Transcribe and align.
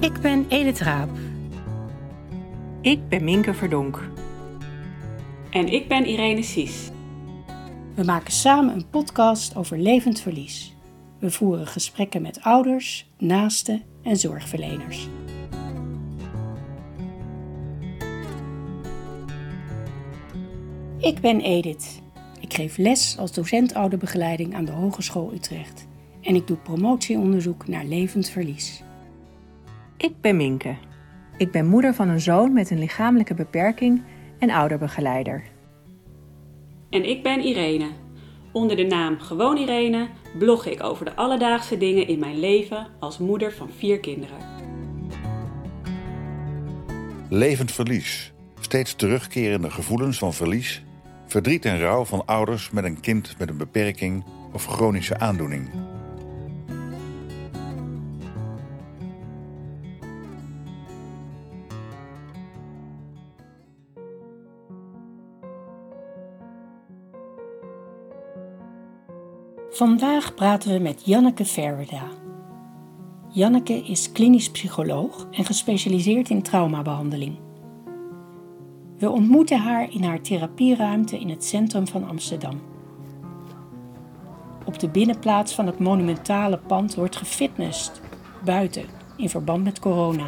Ik 0.00 0.20
ben 0.20 0.46
Edith 0.48 0.80
Raap. 0.80 1.10
Ik 2.80 3.08
ben 3.08 3.24
Minke 3.24 3.54
Verdonk. 3.54 4.10
En 5.50 5.68
ik 5.68 5.88
ben 5.88 6.06
Irene 6.06 6.42
Sies. 6.42 6.90
We 7.94 8.04
maken 8.04 8.32
samen 8.32 8.74
een 8.74 8.90
podcast 8.90 9.56
over 9.56 9.78
levend 9.78 10.20
verlies. 10.20 10.74
We 11.18 11.30
voeren 11.30 11.66
gesprekken 11.66 12.22
met 12.22 12.42
ouders, 12.42 13.10
naasten 13.18 13.82
en 14.02 14.16
zorgverleners. 14.16 15.08
Ik 20.98 21.20
ben 21.20 21.40
Edith. 21.40 22.02
Ik 22.40 22.54
geef 22.54 22.76
les 22.76 23.18
als 23.18 23.32
docent 23.32 23.74
ouderbegeleiding 23.74 24.54
aan 24.54 24.64
de 24.64 24.72
Hogeschool 24.72 25.32
Utrecht. 25.32 25.86
En 26.20 26.34
ik 26.34 26.46
doe 26.46 26.56
promotieonderzoek 26.56 27.68
naar 27.68 27.84
levend 27.84 28.28
verlies. 28.28 28.84
Ik 29.96 30.20
ben 30.20 30.36
Minke. 30.36 30.76
Ik 31.36 31.50
ben 31.50 31.66
moeder 31.66 31.94
van 31.94 32.08
een 32.08 32.20
zoon 32.20 32.52
met 32.52 32.70
een 32.70 32.78
lichamelijke 32.78 33.34
beperking 33.34 34.02
en 34.38 34.50
ouderbegeleider. 34.50 35.44
En 36.90 37.08
ik 37.08 37.22
ben 37.22 37.40
Irene. 37.40 37.88
Onder 38.52 38.76
de 38.76 38.84
naam 38.84 39.18
Gewoon 39.18 39.56
Irene 39.56 40.08
blog 40.38 40.66
ik 40.66 40.82
over 40.82 41.04
de 41.04 41.14
alledaagse 41.14 41.78
dingen 41.78 42.06
in 42.06 42.18
mijn 42.18 42.38
leven 42.38 42.86
als 42.98 43.18
moeder 43.18 43.52
van 43.52 43.70
vier 43.78 44.00
kinderen. 44.00 44.36
Levend 47.28 47.72
verlies. 47.72 48.32
Steeds 48.60 48.94
terugkerende 48.94 49.70
gevoelens 49.70 50.18
van 50.18 50.34
verlies, 50.34 50.84
verdriet 51.26 51.64
en 51.64 51.78
rouw 51.78 52.04
van 52.04 52.26
ouders 52.26 52.70
met 52.70 52.84
een 52.84 53.00
kind 53.00 53.34
met 53.38 53.48
een 53.48 53.56
beperking 53.56 54.24
of 54.52 54.66
chronische 54.66 55.18
aandoening. 55.18 55.68
Vandaag 69.76 70.34
praten 70.34 70.72
we 70.72 70.78
met 70.78 71.02
Janneke 71.04 71.44
Verweda. 71.44 72.02
Janneke 73.28 73.72
is 73.72 74.12
klinisch 74.12 74.50
psycholoog 74.50 75.26
en 75.30 75.44
gespecialiseerd 75.44 76.30
in 76.30 76.42
traumabehandeling. 76.42 77.38
We 78.98 79.10
ontmoeten 79.10 79.58
haar 79.58 79.92
in 79.92 80.04
haar 80.04 80.20
therapieruimte 80.20 81.18
in 81.18 81.28
het 81.28 81.44
centrum 81.44 81.86
van 81.86 82.08
Amsterdam. 82.08 82.60
Op 84.64 84.78
de 84.78 84.88
binnenplaats 84.88 85.54
van 85.54 85.66
het 85.66 85.78
monumentale 85.78 86.58
pand 86.58 86.94
wordt 86.94 87.16
gefitnessd, 87.16 88.00
buiten, 88.44 88.84
in 89.16 89.30
verband 89.30 89.64
met 89.64 89.78
corona. 89.78 90.26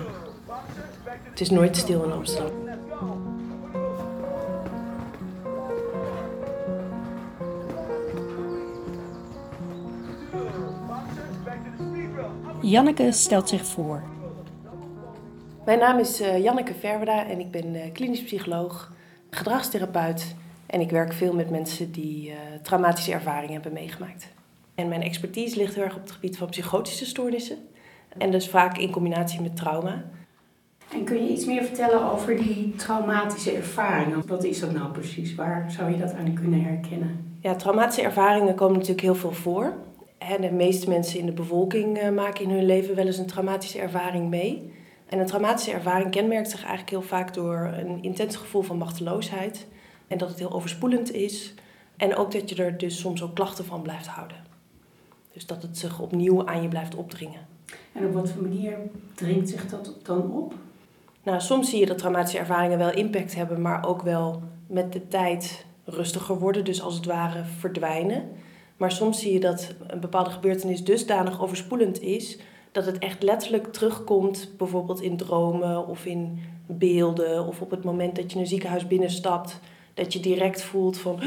Het 1.22 1.40
is 1.40 1.50
nooit 1.50 1.76
stil 1.76 2.04
in 2.04 2.12
Amsterdam. 2.12 2.67
Janneke 12.60 13.12
stelt 13.12 13.48
zich 13.48 13.66
voor. 13.66 14.02
Mijn 15.64 15.78
naam 15.78 15.98
is 15.98 16.20
uh, 16.20 16.42
Janneke 16.42 16.74
Verweda 16.74 17.26
en 17.26 17.40
ik 17.40 17.50
ben 17.50 17.74
uh, 17.74 17.82
klinisch 17.92 18.22
psycholoog, 18.22 18.92
gedragstherapeut 19.30 20.34
en 20.66 20.80
ik 20.80 20.90
werk 20.90 21.12
veel 21.12 21.34
met 21.34 21.50
mensen 21.50 21.92
die 21.92 22.28
uh, 22.28 22.34
traumatische 22.62 23.12
ervaringen 23.12 23.52
hebben 23.52 23.72
meegemaakt. 23.72 24.28
En 24.74 24.88
mijn 24.88 25.02
expertise 25.02 25.56
ligt 25.56 25.74
heel 25.74 25.84
erg 25.84 25.96
op 25.96 26.02
het 26.02 26.10
gebied 26.10 26.38
van 26.38 26.48
psychotische 26.48 27.06
stoornissen 27.06 27.56
en 28.18 28.30
dus 28.30 28.48
vaak 28.48 28.78
in 28.78 28.90
combinatie 28.90 29.40
met 29.40 29.56
trauma. 29.56 30.04
En 30.92 31.04
kun 31.04 31.24
je 31.24 31.30
iets 31.30 31.44
meer 31.44 31.64
vertellen 31.64 32.12
over 32.12 32.36
die 32.36 32.74
traumatische 32.76 33.52
ervaringen? 33.52 34.26
Wat 34.26 34.44
is 34.44 34.60
dat 34.60 34.72
nou 34.72 34.90
precies? 34.90 35.34
Waar 35.34 35.70
zou 35.70 35.90
je 35.90 35.98
dat 35.98 36.14
aan 36.14 36.34
kunnen 36.34 36.62
herkennen? 36.62 37.36
Ja, 37.40 37.54
traumatische 37.54 38.02
ervaringen 38.02 38.54
komen 38.54 38.74
natuurlijk 38.74 39.02
heel 39.02 39.14
veel 39.14 39.32
voor. 39.32 39.72
En 40.18 40.40
de 40.40 40.50
meeste 40.50 40.88
mensen 40.88 41.18
in 41.18 41.26
de 41.26 41.32
bevolking 41.32 42.10
maken 42.14 42.44
in 42.44 42.50
hun 42.50 42.66
leven 42.66 42.94
wel 42.94 43.06
eens 43.06 43.18
een 43.18 43.26
traumatische 43.26 43.78
ervaring 43.78 44.28
mee. 44.28 44.72
En 45.08 45.18
een 45.18 45.26
traumatische 45.26 45.72
ervaring 45.72 46.10
kenmerkt 46.10 46.50
zich 46.50 46.60
eigenlijk 46.60 46.90
heel 46.90 47.02
vaak 47.02 47.34
door 47.34 47.56
een 47.56 48.02
intens 48.02 48.36
gevoel 48.36 48.62
van 48.62 48.78
machteloosheid. 48.78 49.66
En 50.06 50.18
dat 50.18 50.28
het 50.28 50.38
heel 50.38 50.52
overspoelend 50.52 51.12
is. 51.12 51.54
En 51.96 52.16
ook 52.16 52.32
dat 52.32 52.48
je 52.50 52.64
er 52.64 52.78
dus 52.78 52.98
soms 52.98 53.22
ook 53.22 53.34
klachten 53.34 53.64
van 53.64 53.82
blijft 53.82 54.06
houden. 54.06 54.36
Dus 55.32 55.46
dat 55.46 55.62
het 55.62 55.78
zich 55.78 56.00
opnieuw 56.00 56.46
aan 56.46 56.62
je 56.62 56.68
blijft 56.68 56.94
opdringen. 56.94 57.46
En 57.92 58.06
op 58.06 58.12
wat 58.12 58.30
voor 58.30 58.42
manier 58.42 58.76
dringt 59.14 59.48
zich 59.48 59.68
dat 59.68 59.96
dan 60.02 60.32
op? 60.32 60.54
Nou, 61.22 61.40
soms 61.40 61.70
zie 61.70 61.78
je 61.78 61.86
dat 61.86 61.98
traumatische 61.98 62.38
ervaringen 62.38 62.78
wel 62.78 62.92
impact 62.92 63.34
hebben, 63.34 63.60
maar 63.60 63.86
ook 63.86 64.02
wel 64.02 64.42
met 64.66 64.92
de 64.92 65.08
tijd 65.08 65.66
rustiger 65.84 66.38
worden. 66.38 66.64
Dus 66.64 66.82
als 66.82 66.94
het 66.94 67.04
ware 67.04 67.44
verdwijnen. 67.44 68.28
Maar 68.78 68.92
soms 68.92 69.20
zie 69.20 69.32
je 69.32 69.40
dat 69.40 69.74
een 69.86 70.00
bepaalde 70.00 70.30
gebeurtenis 70.30 70.84
dusdanig 70.84 71.40
overspoelend 71.40 72.02
is 72.02 72.38
dat 72.72 72.86
het 72.86 72.98
echt 72.98 73.22
letterlijk 73.22 73.72
terugkomt, 73.72 74.50
bijvoorbeeld 74.56 75.00
in 75.00 75.16
dromen 75.16 75.86
of 75.86 76.06
in 76.06 76.38
beelden 76.66 77.46
of 77.46 77.60
op 77.60 77.70
het 77.70 77.84
moment 77.84 78.16
dat 78.16 78.32
je 78.32 78.38
een 78.38 78.46
ziekenhuis 78.46 78.86
binnenstapt, 78.86 79.60
dat 79.94 80.12
je 80.12 80.20
direct 80.20 80.62
voelt 80.62 80.98
van 80.98 81.20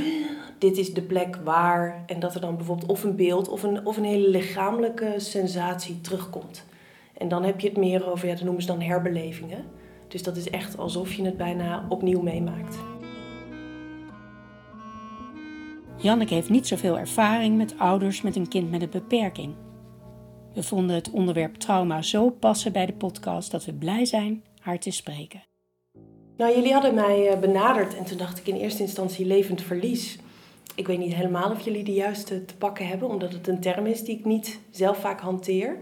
dit 0.58 0.78
is 0.78 0.94
de 0.94 1.02
plek 1.02 1.36
waar 1.44 2.04
en 2.06 2.20
dat 2.20 2.36
er 2.36 2.42
dan 2.42 2.56
bijvoorbeeld 2.56 2.92
of 2.92 3.04
een 3.04 3.16
beeld 3.16 3.50
of 3.50 3.64
een, 3.64 3.86
of 3.86 3.98
een 3.98 4.04
hele 4.04 4.30
lichamelijke 4.30 5.14
sensatie 5.18 6.02
terugkomt. 6.02 6.66
En 7.18 7.28
dan 7.28 7.44
heb 7.44 7.60
je 7.60 7.68
het 7.68 7.78
meer 7.78 8.12
over, 8.12 8.28
ja, 8.28 8.34
dat 8.34 8.44
noemen 8.44 8.62
ze 8.62 8.68
dan 8.68 8.82
herbelevingen. 8.82 9.66
Dus 10.08 10.24
dat 10.24 10.38
is 10.38 10.50
echt 10.50 10.78
alsof 10.78 11.14
je 11.14 11.24
het 11.24 11.38
bijna 11.38 11.86
opnieuw 11.90 12.22
meemaakt. 12.22 13.01
Janneke 16.02 16.34
heeft 16.34 16.50
niet 16.50 16.68
zoveel 16.68 16.98
ervaring 16.98 17.58
met 17.58 17.74
ouders 17.78 18.22
met 18.22 18.36
een 18.36 18.48
kind 18.48 18.72
met 18.72 18.82
een 18.82 18.90
beperking. 18.90 19.54
We 20.54 20.64
vonden 20.64 20.96
het 20.96 21.12
onderwerp 21.12 21.56
trauma 21.56 22.02
zo 22.02 22.30
passen 22.30 22.72
bij 22.72 22.86
de 22.86 22.94
podcast 22.94 23.52
dat 23.52 23.66
we 23.66 23.74
blij 23.74 24.06
zijn 24.06 24.44
haar 24.60 24.80
te 24.80 24.92
spreken. 24.92 25.44
Nou, 26.38 26.56
jullie 26.56 26.74
hadden 26.74 26.94
mij 26.94 27.28
eh, 27.28 27.40
benaderd 27.40 27.98
en 27.98 28.06
toen 28.06 28.18
dacht 28.18 28.40
ik 28.40 28.48
in 28.48 28.56
eerste 28.56 28.82
instantie 28.82 29.26
levend 29.26 29.62
verlies. 29.62 30.20
Ik 30.76 30.88
weet 30.88 31.00
niet 31.00 31.14
helemaal 31.14 31.52
of 31.52 31.62
jullie 31.62 31.84
de 31.84 31.94
juiste 31.94 32.46
te 32.46 32.56
pakken 32.56 32.88
hebben, 32.88 33.08
omdat 33.08 33.34
het 33.34 33.48
een 33.48 33.60
term 33.60 33.86
is 33.86 34.04
die 34.04 34.18
ik 34.18 34.26
niet 34.26 34.60
zelf 34.70 34.98
vaak 34.98 35.20
hanteer. 35.20 35.78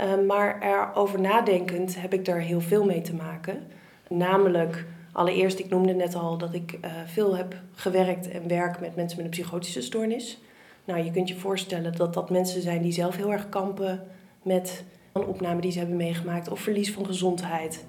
Uh, 0.00 0.26
maar 0.26 0.62
erover 0.62 1.20
nadenkend 1.20 2.00
heb 2.00 2.12
ik 2.12 2.24
daar 2.24 2.40
heel 2.40 2.60
veel 2.60 2.84
mee 2.84 3.00
te 3.00 3.14
maken. 3.14 3.66
Namelijk, 4.08 4.86
allereerst, 5.14 5.58
ik 5.58 5.68
noemde 5.68 5.94
net 5.94 6.14
al 6.14 6.38
dat 6.38 6.54
ik 6.54 6.72
uh, 6.72 6.90
veel 7.06 7.36
heb 7.36 7.54
gewerkt 7.72 8.28
en 8.28 8.48
werk 8.48 8.80
met 8.80 8.96
mensen 8.96 9.16
met 9.16 9.26
een 9.26 9.30
psychotische 9.30 9.82
stoornis. 9.82 10.38
Nou, 10.84 11.04
je 11.04 11.10
kunt 11.10 11.28
je 11.28 11.36
voorstellen 11.36 11.96
dat 11.96 12.14
dat 12.14 12.30
mensen 12.30 12.62
zijn 12.62 12.82
die 12.82 12.92
zelf 12.92 13.16
heel 13.16 13.32
erg 13.32 13.48
kampen 13.48 14.06
met 14.42 14.84
een 15.12 15.26
opname 15.26 15.60
die 15.60 15.70
ze 15.70 15.78
hebben 15.78 15.96
meegemaakt 15.96 16.48
of 16.48 16.60
verlies 16.60 16.92
van 16.92 17.06
gezondheid. 17.06 17.84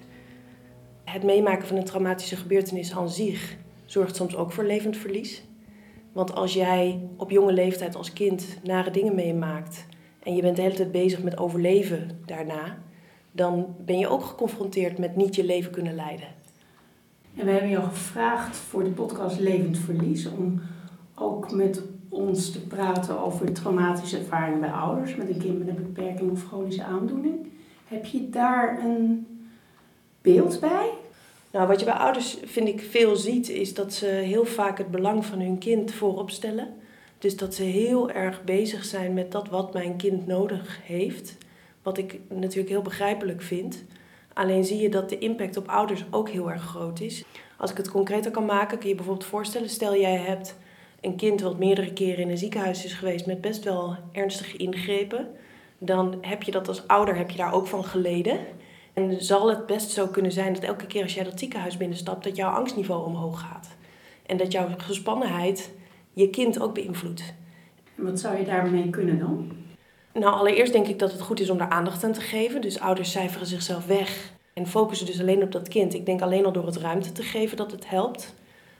Het 1.03 1.23
meemaken 1.23 1.67
van 1.67 1.77
een 1.77 1.83
traumatische 1.83 2.35
gebeurtenis 2.35 2.93
aan 2.93 3.09
zich 3.09 3.55
zorgt 3.85 4.15
soms 4.15 4.35
ook 4.35 4.51
voor 4.51 4.63
levend 4.63 4.97
verlies. 4.97 5.43
Want 6.11 6.35
als 6.35 6.53
jij 6.53 6.99
op 7.17 7.31
jonge 7.31 7.53
leeftijd 7.53 7.95
als 7.95 8.13
kind 8.13 8.59
nare 8.63 8.91
dingen 8.91 9.15
meemaakt 9.15 9.85
en 10.23 10.35
je 10.35 10.41
bent 10.41 10.55
de 10.55 10.61
hele 10.61 10.75
tijd 10.75 10.91
bezig 10.91 11.23
met 11.23 11.37
overleven 11.37 12.21
daarna, 12.25 12.77
dan 13.31 13.75
ben 13.79 13.97
je 13.97 14.07
ook 14.07 14.23
geconfronteerd 14.23 14.97
met 14.97 15.15
niet 15.15 15.35
je 15.35 15.43
leven 15.43 15.71
kunnen 15.71 15.95
leiden. 15.95 16.34
En 17.35 17.45
we 17.45 17.51
hebben 17.51 17.69
jou 17.69 17.83
gevraagd 17.83 18.55
voor 18.55 18.83
de 18.83 18.89
podcast 18.89 19.39
Levend 19.39 19.77
Verlies 19.77 20.27
om 20.27 20.61
ook 21.15 21.51
met 21.51 21.81
ons 22.09 22.51
te 22.51 22.67
praten 22.67 23.19
over 23.19 23.53
traumatische 23.53 24.17
ervaringen 24.17 24.59
bij 24.59 24.71
ouders 24.71 25.15
met 25.15 25.29
een 25.29 25.39
kind 25.39 25.57
met 25.57 25.67
een 25.67 25.93
beperking 25.93 26.31
of 26.31 26.47
chronische 26.47 26.83
aandoening. 26.83 27.47
Heb 27.87 28.05
je 28.05 28.29
daar 28.29 28.83
een 28.83 29.27
beeld 30.21 30.59
bij? 30.59 30.89
Nou, 31.51 31.67
wat 31.67 31.79
je 31.79 31.85
bij 31.85 31.93
ouders, 31.93 32.37
vind 32.43 32.67
ik, 32.67 32.81
veel 32.81 33.15
ziet, 33.15 33.49
is 33.49 33.73
dat 33.73 33.93
ze 33.93 34.05
heel 34.05 34.45
vaak 34.45 34.77
het 34.77 34.91
belang 34.91 35.25
van 35.25 35.39
hun 35.39 35.57
kind 35.57 35.91
voorop 35.91 36.29
stellen. 36.29 36.73
Dus 37.17 37.37
dat 37.37 37.55
ze 37.55 37.63
heel 37.63 38.11
erg 38.11 38.43
bezig 38.43 38.85
zijn 38.85 39.13
met 39.13 39.31
dat 39.31 39.49
wat 39.49 39.73
mijn 39.73 39.95
kind 39.95 40.27
nodig 40.27 40.79
heeft. 40.83 41.37
Wat 41.83 41.97
ik 41.97 42.19
natuurlijk 42.29 42.69
heel 42.69 42.81
begrijpelijk 42.81 43.41
vind. 43.41 43.83
Alleen 44.35 44.63
zie 44.63 44.81
je 44.81 44.89
dat 44.89 45.09
de 45.09 45.17
impact 45.17 45.57
op 45.57 45.67
ouders 45.67 46.05
ook 46.11 46.29
heel 46.29 46.51
erg 46.51 46.61
groot 46.61 46.99
is. 46.99 47.23
Als 47.57 47.71
ik 47.71 47.77
het 47.77 47.91
concreter 47.91 48.31
kan 48.31 48.45
maken, 48.45 48.77
kun 48.77 48.89
je 48.89 48.95
bijvoorbeeld 48.95 49.27
voorstellen: 49.27 49.69
stel 49.69 49.95
jij 49.95 50.15
hebt 50.15 50.55
een 51.01 51.15
kind 51.15 51.41
wat 51.41 51.57
meerdere 51.57 51.93
keren 51.93 52.23
in 52.23 52.29
een 52.29 52.37
ziekenhuis 52.37 52.85
is 52.85 52.93
geweest 52.93 53.25
met 53.25 53.41
best 53.41 53.63
wel 53.63 53.95
ernstige 54.11 54.57
ingrepen, 54.57 55.27
dan 55.77 56.17
heb 56.21 56.43
je 56.43 56.51
dat 56.51 56.67
als 56.67 56.87
ouder 56.87 57.15
heb 57.15 57.29
je 57.29 57.37
daar 57.37 57.53
ook 57.53 57.67
van 57.67 57.83
geleden. 57.83 58.39
En 58.93 59.23
zal 59.23 59.49
het 59.49 59.65
best 59.65 59.91
zo 59.91 60.07
kunnen 60.07 60.31
zijn 60.31 60.53
dat 60.53 60.63
elke 60.63 60.87
keer 60.87 61.03
als 61.03 61.13
jij 61.13 61.23
dat 61.23 61.39
ziekenhuis 61.39 61.77
binnenstapt, 61.77 62.23
dat 62.23 62.35
jouw 62.35 62.51
angstniveau 62.51 63.05
omhoog 63.05 63.39
gaat. 63.39 63.75
En 64.25 64.37
dat 64.37 64.51
jouw 64.51 64.67
gespannenheid 64.77 65.73
je 66.13 66.29
kind 66.29 66.61
ook 66.61 66.73
beïnvloedt. 66.73 67.33
Wat 67.95 68.19
zou 68.19 68.37
je 68.37 68.45
daarmee 68.45 68.89
kunnen 68.89 69.19
doen? 69.19 69.64
Nou, 70.19 70.35
allereerst 70.35 70.73
denk 70.73 70.87
ik 70.87 70.99
dat 70.99 71.11
het 71.11 71.21
goed 71.21 71.39
is 71.39 71.49
om 71.49 71.57
daar 71.57 71.69
aandacht 71.69 72.03
aan 72.03 72.11
te 72.11 72.21
geven. 72.21 72.61
Dus 72.61 72.79
ouders 72.79 73.11
cijferen 73.11 73.47
zichzelf 73.47 73.85
weg 73.85 74.33
en 74.53 74.67
focussen 74.67 75.05
dus 75.05 75.19
alleen 75.19 75.43
op 75.43 75.51
dat 75.51 75.67
kind. 75.67 75.93
Ik 75.93 76.05
denk 76.05 76.21
alleen 76.21 76.45
al 76.45 76.51
door 76.51 76.65
het 76.65 76.77
ruimte 76.77 77.11
te 77.11 77.23
geven 77.23 77.57
dat 77.57 77.71
het 77.71 77.89
helpt. 77.89 78.33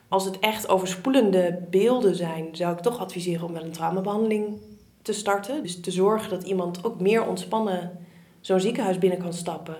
Als 0.07 0.25
het 0.25 0.39
echt 0.39 0.69
overspoelende 0.69 1.67
beelden 1.69 2.15
zijn, 2.15 2.47
zou 2.51 2.73
ik 2.73 2.79
toch 2.79 2.99
adviseren 2.99 3.45
om 3.45 3.51
met 3.51 3.63
een 3.63 3.71
traumabehandeling 3.71 4.61
te 5.01 5.13
starten. 5.13 5.63
Dus 5.63 5.79
te 5.81 5.91
zorgen 5.91 6.29
dat 6.29 6.43
iemand 6.43 6.83
ook 6.83 6.99
meer 6.99 7.27
ontspannen 7.27 7.91
zo'n 8.41 8.59
ziekenhuis 8.59 8.97
binnen 8.97 9.19
kan 9.19 9.33
stappen. 9.33 9.77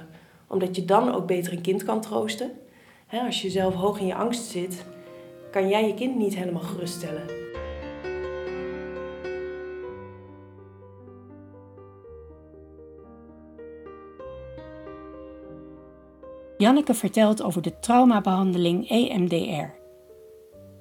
Omdat 0.48 0.76
je 0.76 0.86
dan 0.86 1.16
ook 1.16 1.28
beter 1.28 1.54
een 1.54 1.62
kind 1.62 1.84
kan 1.84 2.02
troosten. 2.02 2.52
als 3.26 3.42
je 3.42 3.50
zelf 3.50 3.74
hoog 3.74 4.00
in 4.00 4.08
je 4.08 4.16
angst 4.16 4.44
zit, 4.44 4.86
kan 5.52 5.70
jij 5.70 5.88
je 5.88 5.94
kind 5.94 6.16
niet 6.16 6.36
helemaal 6.36 6.62
geruststellen. 6.62 7.45
Janneke 16.58 16.94
vertelt 16.94 17.44
over 17.44 17.62
de 17.62 17.80
traumabehandeling 17.80 18.90
EMDR. 18.90 19.74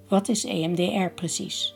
Wat 0.09 0.29
is 0.29 0.45
EMDR 0.45 1.15
precies? 1.15 1.75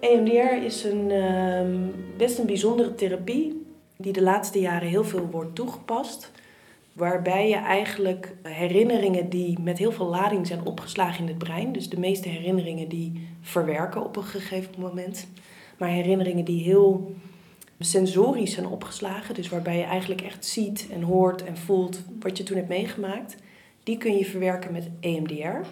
EMDR 0.00 0.64
is 0.64 0.84
een 0.84 1.10
ehm, 1.10 1.76
best 2.16 2.38
een 2.38 2.46
bijzondere 2.46 2.94
therapie 2.94 3.66
die 3.96 4.12
de 4.12 4.22
laatste 4.22 4.60
jaren 4.60 4.88
heel 4.88 5.04
veel 5.04 5.28
wordt 5.30 5.54
toegepast. 5.54 6.30
Waarbij 6.92 7.48
je 7.48 7.56
eigenlijk 7.56 8.34
herinneringen 8.42 9.28
die 9.28 9.58
met 9.60 9.78
heel 9.78 9.92
veel 9.92 10.06
lading 10.06 10.46
zijn 10.46 10.66
opgeslagen 10.66 11.20
in 11.20 11.28
het 11.28 11.38
brein, 11.38 11.72
dus 11.72 11.88
de 11.88 11.98
meeste 11.98 12.28
herinneringen 12.28 12.88
die 12.88 13.28
verwerken 13.40 14.04
op 14.04 14.16
een 14.16 14.22
gegeven 14.22 14.74
moment, 14.78 15.28
maar 15.78 15.88
herinneringen 15.88 16.44
die 16.44 16.62
heel 16.62 17.14
sensorisch 17.84 18.52
zijn 18.52 18.66
opgeslagen, 18.66 19.34
dus 19.34 19.48
waarbij 19.48 19.76
je 19.76 19.84
eigenlijk 19.84 20.20
echt 20.20 20.44
ziet 20.44 20.86
en 20.90 21.02
hoort 21.02 21.44
en 21.44 21.56
voelt 21.56 22.02
wat 22.20 22.38
je 22.38 22.44
toen 22.44 22.56
hebt 22.56 22.68
meegemaakt, 22.68 23.36
die 23.82 23.98
kun 23.98 24.16
je 24.16 24.24
verwerken 24.24 24.72
met 24.72 24.90
EMDR. 25.00 25.68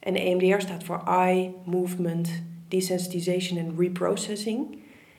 En 0.00 0.14
EMDR 0.14 0.60
staat 0.60 0.84
voor 0.84 1.02
Eye 1.06 1.52
Movement 1.64 2.42
Desensitization 2.68 3.58
and 3.58 3.78
Reprocessing. 3.78 4.78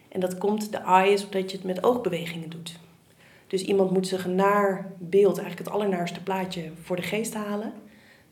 En 0.10 0.20
dat 0.20 0.38
komt, 0.38 0.72
de 0.72 0.78
eye 0.78 1.12
is 1.12 1.26
omdat 1.26 1.52
je 1.52 1.58
het 1.58 1.66
met 1.66 1.84
oogbewegingen 1.84 2.50
doet. 2.50 2.80
Dus 3.48 3.64
iemand 3.64 3.92
moet 3.92 4.08
zich 4.08 4.26
een 4.26 4.36
naar 4.36 4.92
beeld, 4.98 5.38
eigenlijk 5.38 5.68
het 5.68 5.78
allernaarste 5.78 6.24
plaatje, 6.24 6.72
voor 6.82 6.96
de 6.96 7.02
geest 7.02 7.34
halen. 7.34 7.74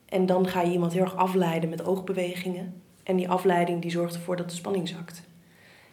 En 0.06 0.26
dan 0.26 0.48
ga 0.48 0.60
je 0.62 0.72
iemand 0.72 0.92
heel 0.92 1.02
erg 1.02 1.16
afleiden 1.16 1.70
met 1.70 1.84
oogbewegingen. 1.84 2.82
En 3.02 3.16
die 3.16 3.28
afleiding 3.28 3.82
die 3.82 3.90
zorgt 3.90 4.14
ervoor 4.14 4.36
dat 4.36 4.50
de 4.50 4.56
spanning 4.56 4.88
zakt. 4.88 5.22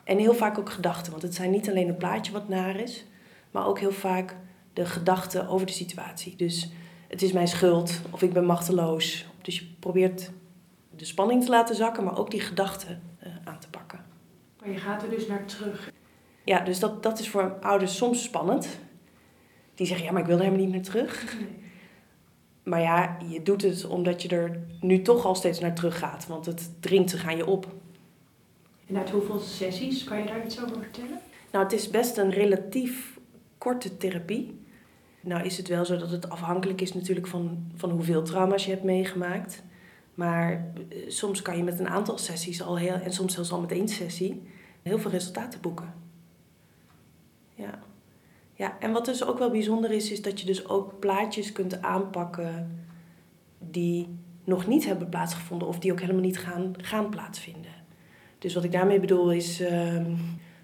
En 0.04 0.18
heel 0.18 0.34
vaak 0.34 0.58
ook 0.58 0.70
gedachten, 0.70 1.12
want 1.12 1.24
het 1.24 1.36
zijn 1.36 1.52
niet 1.52 1.70
alleen 1.70 1.88
een 1.88 1.98
plaatje 1.98 2.32
wat 2.32 2.48
naar 2.48 2.80
is, 2.80 3.06
maar 3.52 3.68
ook 3.68 3.80
heel 3.80 3.92
vaak 3.92 4.36
de 4.74 4.86
gedachten 4.86 5.48
over 5.48 5.66
de 5.66 5.72
situatie. 5.72 6.36
Dus 6.36 6.72
het 7.08 7.22
is 7.22 7.32
mijn 7.32 7.48
schuld 7.48 8.02
of 8.12 8.22
ik 8.22 8.34
ben 8.34 8.46
machteloos. 8.46 9.26
Dus 9.42 9.60
je 9.60 9.66
probeert 9.80 10.32
de 10.96 11.06
spanning 11.06 11.44
te 11.44 11.50
laten 11.50 11.76
zakken, 11.76 12.04
maar 12.04 12.18
ook 12.18 12.32
die 12.32 12.42
gedachten 12.42 13.02
uh, 13.24 13.30
aan 13.44 13.60
te 13.60 13.70
pakken. 13.70 14.06
Maar 14.60 14.70
je 14.70 14.78
gaat 14.78 15.04
er 15.04 15.10
dus 15.10 15.28
naar 15.28 15.46
terug. 15.46 15.92
Ja, 16.44 16.60
dus 16.60 16.80
dat, 16.80 17.04
dat 17.04 17.20
is 17.20 17.30
voor 17.30 17.58
ouders 17.62 17.98
soms 17.98 18.24
spannend. 18.24 18.80
Die 19.76 19.88
zeggen, 19.88 20.06
ja, 20.06 20.12
maar 20.12 20.22
ik 20.22 20.28
wil 20.28 20.36
er 20.38 20.44
helemaal 20.44 20.66
niet 20.66 20.74
meer 20.74 20.84
terug. 20.84 21.36
Nee. 21.40 21.60
Maar 22.64 22.82
ja, 22.82 23.18
je 23.30 23.44
doet 23.44 23.62
het 23.62 23.86
omdat 23.86 24.22
je 24.22 24.30
er 24.30 24.60
nu 24.80 25.02
toch 25.02 25.26
al 25.26 25.36
steeds 25.36 25.60
naar 25.60 25.76
terug 25.76 26.00
gaat. 26.00 26.28
Want 26.28 26.46
het 26.46 26.70
dringt 26.80 27.10
zich 27.10 27.26
aan 27.26 27.38
je 27.38 27.46
op. 27.46 27.68
En 28.92 28.98
uit 28.98 29.10
hoeveel 29.10 29.40
sessies, 29.40 30.04
kan 30.04 30.18
je 30.18 30.26
daar 30.26 30.46
iets 30.46 30.64
over 30.64 30.78
vertellen? 30.78 31.20
Nou, 31.52 31.64
het 31.64 31.74
is 31.74 31.90
best 31.90 32.18
een 32.18 32.32
relatief 32.32 33.20
korte 33.58 33.98
therapie. 33.98 34.60
Nou 35.22 35.44
is 35.44 35.58
het 35.58 35.68
wel 35.68 35.86
zo 35.86 35.98
dat 35.98 36.12
het 36.12 36.30
afhankelijk 36.30 36.82
is 36.82 36.94
natuurlijk 36.94 37.28
van, 37.28 37.72
van 37.76 37.90
hoeveel 37.90 38.24
trauma's 38.24 38.66
je 38.66 38.72
hebt 38.72 38.84
meegemaakt. 38.84 39.64
Maar 40.14 40.52
eh, 40.52 40.98
soms 41.08 41.42
kan 41.42 41.58
je 41.58 41.64
met 41.64 41.80
een 41.80 41.88
aantal 41.88 42.18
sessies 42.18 42.62
al 42.62 42.78
heel, 42.78 42.94
en 42.94 43.14
soms 43.14 43.34
zelfs 43.34 43.52
al 43.52 43.62
met 43.62 43.72
één 43.72 43.88
sessie, 43.88 44.42
heel 44.82 45.00
veel 45.00 45.12
resultaten 45.12 45.62
boeken. 45.62 45.94
Ja. 47.54 47.80
ja, 48.54 48.80
en 48.80 48.92
wat 48.92 49.06
dus 49.06 49.26
ook 49.26 49.38
wel 49.38 49.52
bijzonder 49.52 49.92
is, 49.92 50.12
is 50.12 50.22
dat 50.22 50.40
je 50.40 50.46
dus 50.46 50.68
ook 50.68 51.00
plaatjes 51.00 51.52
kunt 51.52 51.82
aanpakken 51.82 52.86
die 53.60 54.18
nog 54.44 54.68
niet 54.68 54.86
hebben 54.86 55.10
plaatsgevonden 55.10 55.68
of 55.68 55.80
die 55.80 55.92
ook 55.92 56.00
helemaal 56.00 56.22
niet 56.22 56.40
gaan, 56.40 56.74
gaan 56.78 57.10
plaatsvinden. 57.10 57.71
Dus 58.42 58.54
wat 58.54 58.64
ik 58.64 58.72
daarmee 58.72 59.00
bedoel 59.00 59.32
is, 59.32 59.60
ehm, 59.60 60.12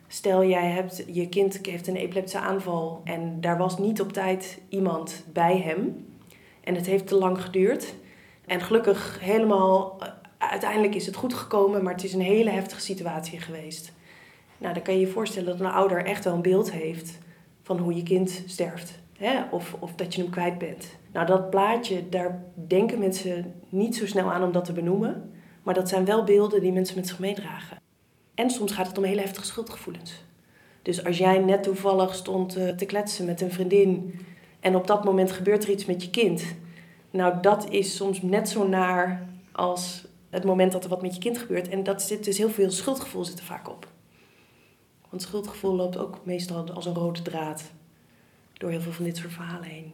stel 0.07 0.45
jij 0.45 0.69
hebt, 0.69 1.03
je 1.07 1.29
kind 1.29 1.65
heeft 1.65 1.87
een 1.87 1.95
epileptische 1.95 2.39
aanval 2.39 3.01
en 3.03 3.41
daar 3.41 3.57
was 3.57 3.77
niet 3.77 4.01
op 4.01 4.13
tijd 4.13 4.61
iemand 4.69 5.23
bij 5.33 5.57
hem 5.57 6.05
en 6.63 6.75
het 6.75 6.85
heeft 6.85 7.07
te 7.07 7.15
lang 7.15 7.41
geduurd. 7.41 7.95
En 8.45 8.61
gelukkig 8.61 9.19
helemaal, 9.21 9.95
eh, 9.99 10.07
uiteindelijk 10.37 10.95
is 10.95 11.05
het 11.05 11.15
goed 11.15 11.33
gekomen, 11.33 11.83
maar 11.83 11.93
het 11.93 12.03
is 12.03 12.13
een 12.13 12.21
hele 12.21 12.49
heftige 12.49 12.81
situatie 12.81 13.39
geweest. 13.39 13.93
Nou, 14.57 14.73
dan 14.73 14.83
kan 14.83 14.93
je 14.93 14.99
je 14.99 15.07
voorstellen 15.07 15.49
dat 15.49 15.59
een 15.59 15.73
ouder 15.73 16.05
echt 16.05 16.23
wel 16.23 16.33
een 16.33 16.41
beeld 16.41 16.71
heeft 16.71 17.17
van 17.61 17.77
hoe 17.77 17.95
je 17.95 18.03
kind 18.03 18.43
sterft. 18.45 18.99
Hè? 19.17 19.43
Of, 19.51 19.75
of 19.79 19.95
dat 19.95 20.15
je 20.15 20.21
hem 20.21 20.31
kwijt 20.31 20.57
bent. 20.57 20.97
Nou, 21.11 21.25
dat 21.25 21.49
plaatje, 21.49 22.09
daar 22.09 22.43
denken 22.67 22.99
mensen 22.99 23.53
niet 23.69 23.95
zo 23.95 24.05
snel 24.05 24.31
aan 24.31 24.43
om 24.43 24.51
dat 24.51 24.65
te 24.65 24.73
benoemen. 24.73 25.31
Maar 25.67 25.75
dat 25.75 25.89
zijn 25.89 26.05
wel 26.05 26.23
beelden 26.23 26.61
die 26.61 26.71
mensen 26.71 26.95
met 26.95 27.07
zich 27.07 27.19
meedragen. 27.19 27.77
En 28.33 28.49
soms 28.49 28.71
gaat 28.71 28.87
het 28.87 28.97
om 28.97 29.03
hele 29.03 29.21
heftige 29.21 29.45
schuldgevoelens. 29.45 30.23
Dus 30.81 31.05
als 31.05 31.17
jij 31.17 31.37
net 31.39 31.63
toevallig 31.63 32.15
stond 32.15 32.55
eh, 32.55 32.69
te 32.69 32.85
kletsen 32.85 33.25
met 33.25 33.41
een 33.41 33.51
vriendin 33.51 34.19
en 34.59 34.75
op 34.75 34.87
dat 34.87 35.03
moment 35.03 35.31
gebeurt 35.31 35.63
er 35.63 35.69
iets 35.69 35.85
met 35.85 36.03
je 36.03 36.09
kind. 36.09 36.43
Nou, 37.11 37.41
dat 37.41 37.69
is 37.69 37.95
soms 37.95 38.21
net 38.21 38.49
zo 38.49 38.67
naar 38.67 39.29
als 39.51 40.07
het 40.29 40.43
moment 40.43 40.71
dat 40.71 40.83
er 40.83 40.89
wat 40.89 41.01
met 41.01 41.13
je 41.13 41.19
kind 41.19 41.37
gebeurt. 41.37 41.69
En 41.69 41.83
dat 41.83 42.01
zit 42.01 42.23
dus 42.23 42.37
heel 42.37 42.49
veel 42.49 42.71
schuldgevoel 42.71 43.25
zit 43.25 43.39
er 43.39 43.45
vaak 43.45 43.69
op. 43.69 43.87
Want 45.09 45.21
schuldgevoel 45.21 45.75
loopt 45.75 45.97
ook 45.97 46.19
meestal 46.23 46.71
als 46.73 46.85
een 46.85 46.93
rode 46.93 47.21
draad 47.21 47.63
door 48.53 48.69
heel 48.69 48.81
veel 48.81 48.91
van 48.91 49.05
dit 49.05 49.17
soort 49.17 49.33
verhalen 49.33 49.69
heen. 49.69 49.93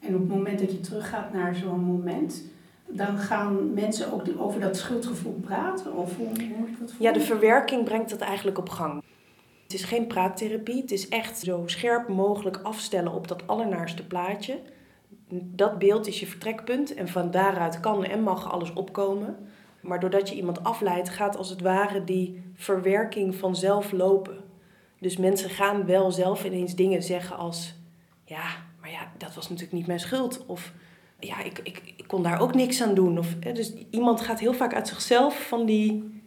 En 0.00 0.14
op 0.14 0.20
het 0.20 0.28
moment 0.28 0.58
dat 0.58 0.72
je 0.72 0.80
teruggaat 0.80 1.32
naar 1.32 1.54
zo'n 1.54 1.84
moment, 1.84 2.44
dan 2.92 3.18
gaan 3.18 3.74
mensen 3.74 4.12
ook 4.12 4.22
over 4.38 4.60
dat 4.60 4.76
schuldgevoel 4.76 5.40
praten? 5.40 5.96
Of 5.96 6.16
hoe, 6.16 6.26
hoe 6.26 6.68
ik 6.68 6.78
dat 6.78 6.92
Ja, 6.98 7.12
de 7.12 7.20
verwerking 7.20 7.84
brengt 7.84 8.10
dat 8.10 8.20
eigenlijk 8.20 8.58
op 8.58 8.68
gang. 8.68 9.02
Het 9.62 9.72
is 9.72 9.84
geen 9.84 10.06
praattherapie, 10.06 10.80
het 10.80 10.90
is 10.90 11.08
echt 11.08 11.38
zo 11.38 11.62
scherp 11.66 12.08
mogelijk 12.08 12.60
afstellen 12.62 13.12
op 13.12 13.28
dat 13.28 13.46
allernaarste 13.46 14.06
plaatje. 14.06 14.58
Dat 15.32 15.78
beeld 15.78 16.06
is 16.06 16.20
je 16.20 16.26
vertrekpunt 16.26 16.94
en 16.94 17.08
van 17.08 17.30
daaruit 17.30 17.80
kan 17.80 18.04
en 18.04 18.22
mag 18.22 18.52
alles 18.52 18.72
opkomen. 18.72 19.36
Maar 19.80 20.00
doordat 20.00 20.28
je 20.28 20.34
iemand 20.34 20.64
afleidt, 20.64 21.08
gaat 21.08 21.36
als 21.36 21.50
het 21.50 21.60
ware 21.60 22.04
die 22.04 22.42
verwerking 22.54 23.34
vanzelf 23.34 23.92
lopen. 23.92 24.44
Dus 24.98 25.16
mensen 25.16 25.50
gaan 25.50 25.86
wel 25.86 26.12
zelf 26.12 26.44
ineens 26.44 26.74
dingen 26.74 27.02
zeggen 27.02 27.36
als: 27.36 27.74
Ja, 28.24 28.44
maar 28.80 28.90
ja, 28.90 29.12
dat 29.16 29.34
was 29.34 29.48
natuurlijk 29.48 29.76
niet 29.76 29.86
mijn 29.86 30.00
schuld. 30.00 30.46
Of 30.46 30.72
ja, 31.20 31.42
ik, 31.42 31.60
ik, 31.62 31.82
ik 31.96 32.04
kon 32.06 32.22
daar 32.22 32.40
ook 32.40 32.54
niks 32.54 32.82
aan 32.82 32.94
doen. 32.94 33.18
Of, 33.18 33.34
dus 33.34 33.72
iemand 33.90 34.20
gaat 34.20 34.40
heel 34.40 34.54
vaak 34.54 34.74
uit 34.74 34.88
zichzelf 34.88 35.46
van 35.48 35.66
die 35.66 36.22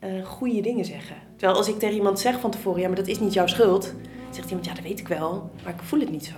uh, 0.00 0.24
goede 0.24 0.60
dingen 0.60 0.84
zeggen. 0.84 1.16
Terwijl 1.36 1.58
als 1.58 1.68
ik 1.68 1.78
tegen 1.78 1.96
iemand 1.96 2.20
zeg 2.20 2.40
van 2.40 2.50
tevoren: 2.50 2.80
Ja, 2.80 2.86
maar 2.86 2.96
dat 2.96 3.06
is 3.06 3.20
niet 3.20 3.32
jouw 3.32 3.46
schuld. 3.46 3.94
Zegt 4.30 4.48
iemand: 4.48 4.66
Ja, 4.66 4.74
dat 4.74 4.84
weet 4.84 5.00
ik 5.00 5.08
wel, 5.08 5.50
maar 5.64 5.72
ik 5.72 5.82
voel 5.82 6.00
het 6.00 6.10
niet 6.10 6.24
zo. 6.24 6.34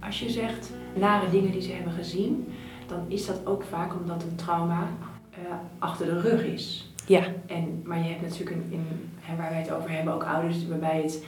Als 0.00 0.20
je 0.20 0.30
zegt 0.30 0.70
nare 0.94 1.30
dingen 1.30 1.52
die 1.52 1.62
ze 1.62 1.72
hebben 1.72 1.92
gezien, 1.92 2.52
dan 2.86 3.04
is 3.08 3.26
dat 3.26 3.46
ook 3.46 3.62
vaak 3.62 3.94
omdat 3.94 4.22
een 4.22 4.36
trauma 4.36 4.88
uh, 5.30 5.54
achter 5.78 6.06
de 6.06 6.20
rug 6.20 6.44
is. 6.44 6.92
Ja. 7.06 7.22
En, 7.46 7.82
maar 7.84 7.98
je 7.98 8.08
hebt 8.08 8.22
natuurlijk 8.22 8.50
in, 8.50 8.66
in, 8.70 9.10
waar 9.36 9.50
wij 9.50 9.60
het 9.60 9.72
over 9.72 9.90
hebben 9.90 10.14
ook 10.14 10.24
ouders 10.24 10.68
waarbij 10.68 11.02
het, 11.02 11.24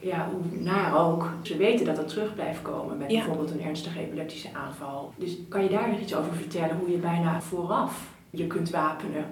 ja, 0.00 0.28
hoe 0.30 0.62
naar 0.62 1.06
ook, 1.06 1.32
ze 1.42 1.56
weten 1.56 1.86
dat 1.86 1.96
het 1.96 2.08
terug 2.08 2.34
blijft 2.34 2.62
komen 2.62 2.98
met 2.98 3.06
bijvoorbeeld 3.06 3.50
een 3.50 3.62
ernstige 3.62 4.00
epileptische 4.00 4.48
aanval. 4.52 5.12
Dus 5.16 5.36
kan 5.48 5.62
je 5.62 5.68
daar 5.68 5.88
nog 5.88 6.00
iets 6.00 6.14
over 6.14 6.32
vertellen, 6.34 6.76
hoe 6.76 6.90
je 6.90 6.98
bijna 6.98 7.40
vooraf 7.40 8.14
je 8.30 8.46
kunt 8.46 8.70
wapenen? 8.70 9.24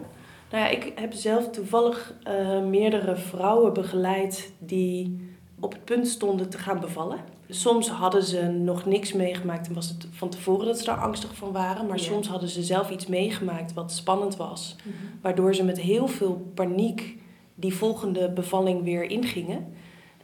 Nou 0.50 0.64
ja, 0.64 0.70
ik 0.70 0.92
heb 0.94 1.12
zelf 1.12 1.50
toevallig 1.50 2.14
uh, 2.28 2.64
meerdere 2.64 3.16
vrouwen 3.16 3.72
begeleid 3.72 4.52
die 4.58 5.28
op 5.60 5.72
het 5.72 5.84
punt 5.84 6.08
stonden 6.08 6.48
te 6.50 6.58
gaan 6.58 6.80
bevallen. 6.80 7.18
Soms 7.48 7.88
hadden 7.88 8.22
ze 8.22 8.42
nog 8.42 8.86
niks 8.86 9.12
meegemaakt 9.12 9.66
en 9.66 9.74
was 9.74 9.88
het 9.88 10.06
van 10.10 10.28
tevoren 10.28 10.66
dat 10.66 10.78
ze 10.78 10.84
daar 10.84 11.00
angstig 11.00 11.34
van 11.34 11.52
waren. 11.52 11.86
Maar 11.86 11.98
soms 11.98 12.28
hadden 12.28 12.48
ze 12.48 12.62
zelf 12.62 12.90
iets 12.90 13.06
meegemaakt 13.06 13.72
wat 13.72 13.92
spannend 13.92 14.36
was. 14.36 14.76
Mhm. 14.82 14.96
Waardoor 15.22 15.54
ze 15.54 15.64
met 15.64 15.80
heel 15.80 16.08
veel 16.08 16.50
paniek 16.54 17.18
die 17.54 17.74
volgende 17.74 18.30
bevalling 18.30 18.82
weer 18.82 19.02
ingingen. 19.02 19.72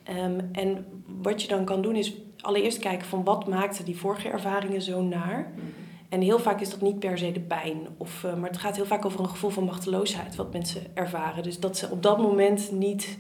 Um, 0.09 0.49
en 0.53 0.87
wat 1.23 1.43
je 1.43 1.49
dan 1.49 1.65
kan 1.65 1.83
doen 1.83 1.97
is 1.97 2.15
allereerst 2.41 2.79
kijken 2.79 3.07
van 3.07 3.25
wat 3.25 3.49
maakte 3.49 3.85
die 3.85 3.97
vorige 3.97 4.29
ervaringen 4.29 4.83
zo 4.83 5.03
naar. 5.03 5.53
Mhm. 5.55 5.65
En 6.09 6.21
heel 6.21 6.39
vaak 6.39 6.61
is 6.61 6.71
dat 6.71 6.81
niet 6.81 6.99
per 6.99 7.19
se 7.19 7.33
de 7.33 7.41
pijn, 7.41 7.77
of, 7.97 8.23
uh, 8.23 8.35
maar 8.35 8.51
het 8.51 8.59
gaat 8.59 8.77
heel 8.77 8.87
vaak 8.87 9.05
over 9.05 9.21
een 9.21 9.29
gevoel 9.29 9.51
van 9.51 9.65
machteloosheid 9.65 10.37
wat 10.37 10.53
mensen 10.53 10.83
ervaren. 10.95 11.43
Dus 11.43 11.61
dat 11.61 11.77
ze 11.77 11.91
op 11.91 12.03
dat 12.03 12.19
moment 12.19 12.73
niet 12.73 13.17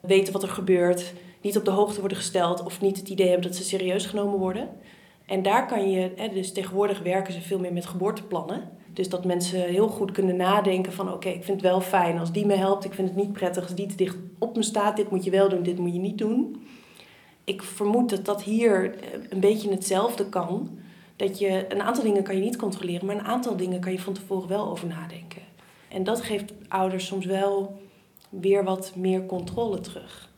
weten 0.00 0.32
wat 0.32 0.42
er 0.42 0.48
gebeurt, 0.48 1.12
niet 1.40 1.56
op 1.56 1.64
de 1.64 1.70
hoogte 1.70 2.00
worden 2.00 2.18
gesteld 2.18 2.64
of 2.64 2.80
niet 2.80 2.96
het 2.96 3.08
idee 3.08 3.28
hebben 3.28 3.46
dat 3.46 3.56
ze 3.56 3.64
serieus 3.64 4.06
genomen 4.06 4.38
worden. 4.38 4.68
En 5.30 5.42
daar 5.42 5.66
kan 5.66 5.90
je, 5.90 6.12
hè, 6.16 6.28
dus 6.28 6.52
tegenwoordig 6.52 7.02
werken 7.02 7.32
ze 7.32 7.40
veel 7.40 7.58
meer 7.58 7.72
met 7.72 7.86
geboorteplannen. 7.86 8.68
Dus 8.92 9.08
dat 9.08 9.24
mensen 9.24 9.60
heel 9.60 9.88
goed 9.88 10.12
kunnen 10.12 10.36
nadenken 10.36 10.92
van 10.92 11.12
oké, 11.12 11.28
ik 11.28 11.44
vind 11.44 11.60
het 11.60 11.70
wel 11.70 11.80
fijn 11.80 12.18
als 12.18 12.32
die 12.32 12.46
me 12.46 12.54
helpt. 12.54 12.84
Ik 12.84 12.94
vind 12.94 13.08
het 13.08 13.16
niet 13.16 13.32
prettig 13.32 13.62
als 13.62 13.74
die 13.74 13.86
te 13.86 13.96
dicht 13.96 14.16
op 14.38 14.56
me 14.56 14.62
staat. 14.62 14.96
Dit 14.96 15.10
moet 15.10 15.24
je 15.24 15.30
wel 15.30 15.48
doen, 15.48 15.62
dit 15.62 15.78
moet 15.78 15.92
je 15.92 15.98
niet 15.98 16.18
doen. 16.18 16.66
Ik 17.44 17.62
vermoed 17.62 18.10
dat 18.10 18.24
dat 18.24 18.42
hier 18.42 18.94
eh, 18.94 19.20
een 19.28 19.40
beetje 19.40 19.70
hetzelfde 19.70 20.28
kan. 20.28 20.78
Dat 21.16 21.38
je 21.38 21.66
een 21.68 21.82
aantal 21.82 22.04
dingen 22.04 22.22
kan 22.22 22.36
je 22.36 22.42
niet 22.42 22.56
controleren, 22.56 23.06
maar 23.06 23.16
een 23.16 23.24
aantal 23.24 23.56
dingen 23.56 23.80
kan 23.80 23.92
je 23.92 24.00
van 24.00 24.12
tevoren 24.12 24.48
wel 24.48 24.70
over 24.70 24.86
nadenken. 24.86 25.42
En 25.88 26.04
dat 26.04 26.20
geeft 26.20 26.52
ouders 26.68 27.06
soms 27.06 27.26
wel 27.26 27.80
weer 28.28 28.64
wat 28.64 28.92
meer 28.96 29.26
controle 29.26 29.80
terug. 29.80 30.30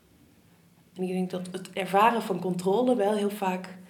En 0.96 1.02
ik 1.02 1.08
denk 1.08 1.30
dat 1.30 1.48
het 1.52 1.70
ervaren 1.72 2.22
van 2.22 2.40
controle 2.40 2.96
wel 2.96 3.12
heel 3.12 3.30
vaak 3.30 3.80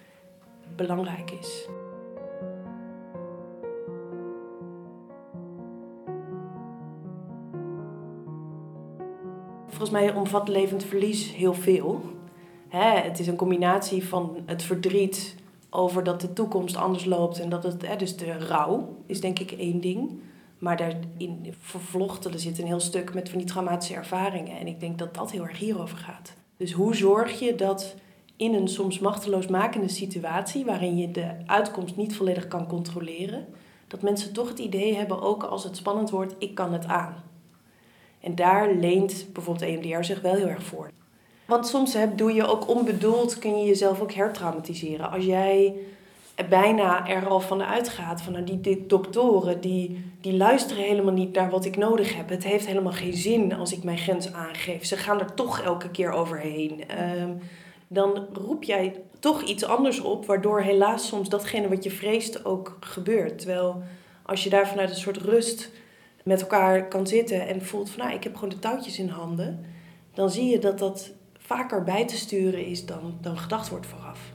belangrijk 0.75 1.31
is. 1.31 1.67
Volgens 9.67 9.89
mij 9.89 10.13
omvat 10.13 10.47
levend 10.47 10.83
verlies 10.83 11.35
heel 11.35 11.53
veel. 11.53 12.01
het 12.69 13.19
is 13.19 13.27
een 13.27 13.35
combinatie 13.35 14.05
van 14.05 14.37
het 14.45 14.63
verdriet 14.63 15.35
over 15.69 16.03
dat 16.03 16.21
de 16.21 16.33
toekomst 16.33 16.75
anders 16.75 17.05
loopt 17.05 17.39
en 17.39 17.49
dat 17.49 17.63
het, 17.63 17.99
dus 17.99 18.17
de 18.17 18.37
rouw 18.37 18.95
is 19.05 19.21
denk 19.21 19.39
ik 19.39 19.51
één 19.51 19.81
ding. 19.81 20.21
Maar 20.57 20.77
daarin 20.77 21.53
vervlochten 21.59 22.33
er 22.33 22.39
zit 22.39 22.59
een 22.59 22.65
heel 22.65 22.79
stuk 22.79 23.13
met 23.13 23.29
van 23.29 23.37
die 23.37 23.47
traumatische 23.47 23.93
ervaringen. 23.95 24.59
En 24.59 24.67
ik 24.67 24.79
denk 24.79 24.97
dat 24.97 25.13
dat 25.13 25.31
heel 25.31 25.43
erg 25.43 25.59
hierover 25.59 25.97
gaat. 25.97 26.33
Dus 26.57 26.71
hoe 26.71 26.95
zorg 26.95 27.39
je 27.39 27.55
dat 27.55 27.95
in 28.43 28.53
een 28.53 28.67
soms 28.67 28.99
machteloosmakende 28.99 29.89
situatie, 29.89 30.65
waarin 30.65 30.97
je 30.97 31.11
de 31.11 31.27
uitkomst 31.45 31.95
niet 31.95 32.15
volledig 32.15 32.47
kan 32.47 32.67
controleren, 32.67 33.45
dat 33.87 34.01
mensen 34.01 34.33
toch 34.33 34.49
het 34.49 34.59
idee 34.59 34.95
hebben, 34.95 35.21
ook 35.21 35.43
als 35.43 35.63
het 35.63 35.77
spannend 35.77 36.09
wordt, 36.09 36.35
ik 36.37 36.55
kan 36.55 36.73
het 36.73 36.85
aan. 36.85 37.15
En 38.19 38.35
daar 38.35 38.73
leent 38.73 39.25
bijvoorbeeld 39.33 39.69
EMDR 39.69 40.03
zich 40.03 40.21
wel 40.21 40.35
heel 40.35 40.47
erg 40.47 40.63
voor. 40.63 40.91
Want 41.45 41.67
soms 41.67 41.93
heb, 41.93 42.17
doe 42.17 42.33
je 42.33 42.45
ook 42.45 42.67
onbedoeld, 42.67 43.39
kun 43.39 43.57
je 43.57 43.65
jezelf 43.65 44.01
ook 44.01 44.13
hertraumatiseren. 44.13 45.11
Als 45.11 45.25
jij 45.25 45.73
bijna 46.49 47.07
er 47.07 47.27
al 47.27 47.39
van 47.39 47.63
uitgaat 47.63 48.21
van 48.21 48.33
nou, 48.33 48.59
die 48.61 48.85
doktoren 48.87 49.61
die, 49.61 50.11
die 50.21 50.37
luisteren 50.37 50.83
helemaal 50.83 51.13
niet 51.13 51.33
naar 51.33 51.49
wat 51.49 51.65
ik 51.65 51.77
nodig 51.77 52.15
heb. 52.15 52.29
Het 52.29 52.43
heeft 52.43 52.65
helemaal 52.65 52.91
geen 52.91 53.13
zin 53.13 53.55
als 53.55 53.73
ik 53.73 53.83
mijn 53.83 53.97
grens 53.97 54.33
aangeef. 54.33 54.85
Ze 54.85 54.97
gaan 54.97 55.19
er 55.19 55.33
toch 55.33 55.61
elke 55.61 55.89
keer 55.89 56.11
overheen. 56.11 56.83
Um, 57.21 57.39
dan 57.93 58.27
roep 58.33 58.63
jij 58.63 59.03
toch 59.19 59.41
iets 59.41 59.63
anders 59.63 59.99
op, 59.99 60.25
waardoor 60.25 60.61
helaas 60.61 61.07
soms 61.07 61.29
datgene 61.29 61.69
wat 61.69 61.83
je 61.83 61.91
vreest 61.91 62.45
ook 62.45 62.77
gebeurt. 62.79 63.37
Terwijl 63.37 63.83
als 64.23 64.43
je 64.43 64.49
daar 64.49 64.67
vanuit 64.67 64.89
een 64.89 64.95
soort 64.95 65.17
rust 65.17 65.71
met 66.23 66.41
elkaar 66.41 66.87
kan 66.87 67.07
zitten 67.07 67.47
en 67.47 67.65
voelt 67.65 67.89
van 67.89 67.99
nou, 67.99 68.15
ik 68.15 68.23
heb 68.23 68.33
gewoon 68.33 68.49
de 68.49 68.59
touwtjes 68.59 68.99
in 68.99 69.09
handen, 69.09 69.65
dan 70.13 70.29
zie 70.29 70.49
je 70.49 70.59
dat 70.59 70.79
dat 70.79 71.11
vaker 71.37 71.83
bij 71.83 72.07
te 72.07 72.15
sturen 72.15 72.65
is 72.65 72.85
dan, 72.85 73.17
dan 73.21 73.37
gedacht 73.37 73.69
wordt 73.69 73.85
vooraf. 73.85 74.32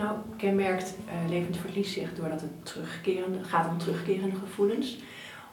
Nou, 0.00 0.16
kenmerkt 0.36 0.94
uh, 1.06 1.30
levend 1.30 1.56
verlies 1.56 1.92
zich 1.92 2.14
doordat 2.14 2.40
het 2.40 2.66
terugkerende, 2.66 3.44
gaat 3.44 3.68
om 3.68 3.78
terugkerende 3.78 4.36
gevoelens. 4.36 4.98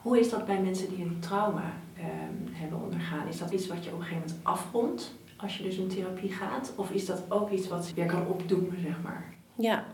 Hoe 0.02 0.20
is 0.20 0.30
dat 0.30 0.46
bij 0.46 0.62
mensen 0.62 0.90
die 0.90 1.06
een 1.06 1.20
trauma 1.20 1.74
uh, 1.98 2.04
hebben 2.52 2.82
ondergaan? 2.82 3.28
Is 3.28 3.38
dat 3.38 3.52
iets 3.52 3.68
wat 3.68 3.84
je 3.84 3.92
op 3.92 4.00
een 4.00 4.06
gegeven 4.06 4.28
moment 4.28 4.46
afrondt 4.46 5.14
als 5.38 5.58
je 5.58 5.64
dus 5.64 5.78
in 5.78 5.88
therapie 5.88 6.32
gaat? 6.32 6.74
Of 6.76 6.92
is 6.92 7.06
dat 7.06 7.24
ook 7.30 7.50
iets 7.50 7.68
wat 7.68 7.94
weer 7.96 8.06
kan 8.06 8.28
opdoen, 8.28 8.74
zeg 8.84 8.96
maar? 9.04 9.34
Ja, 9.56 9.86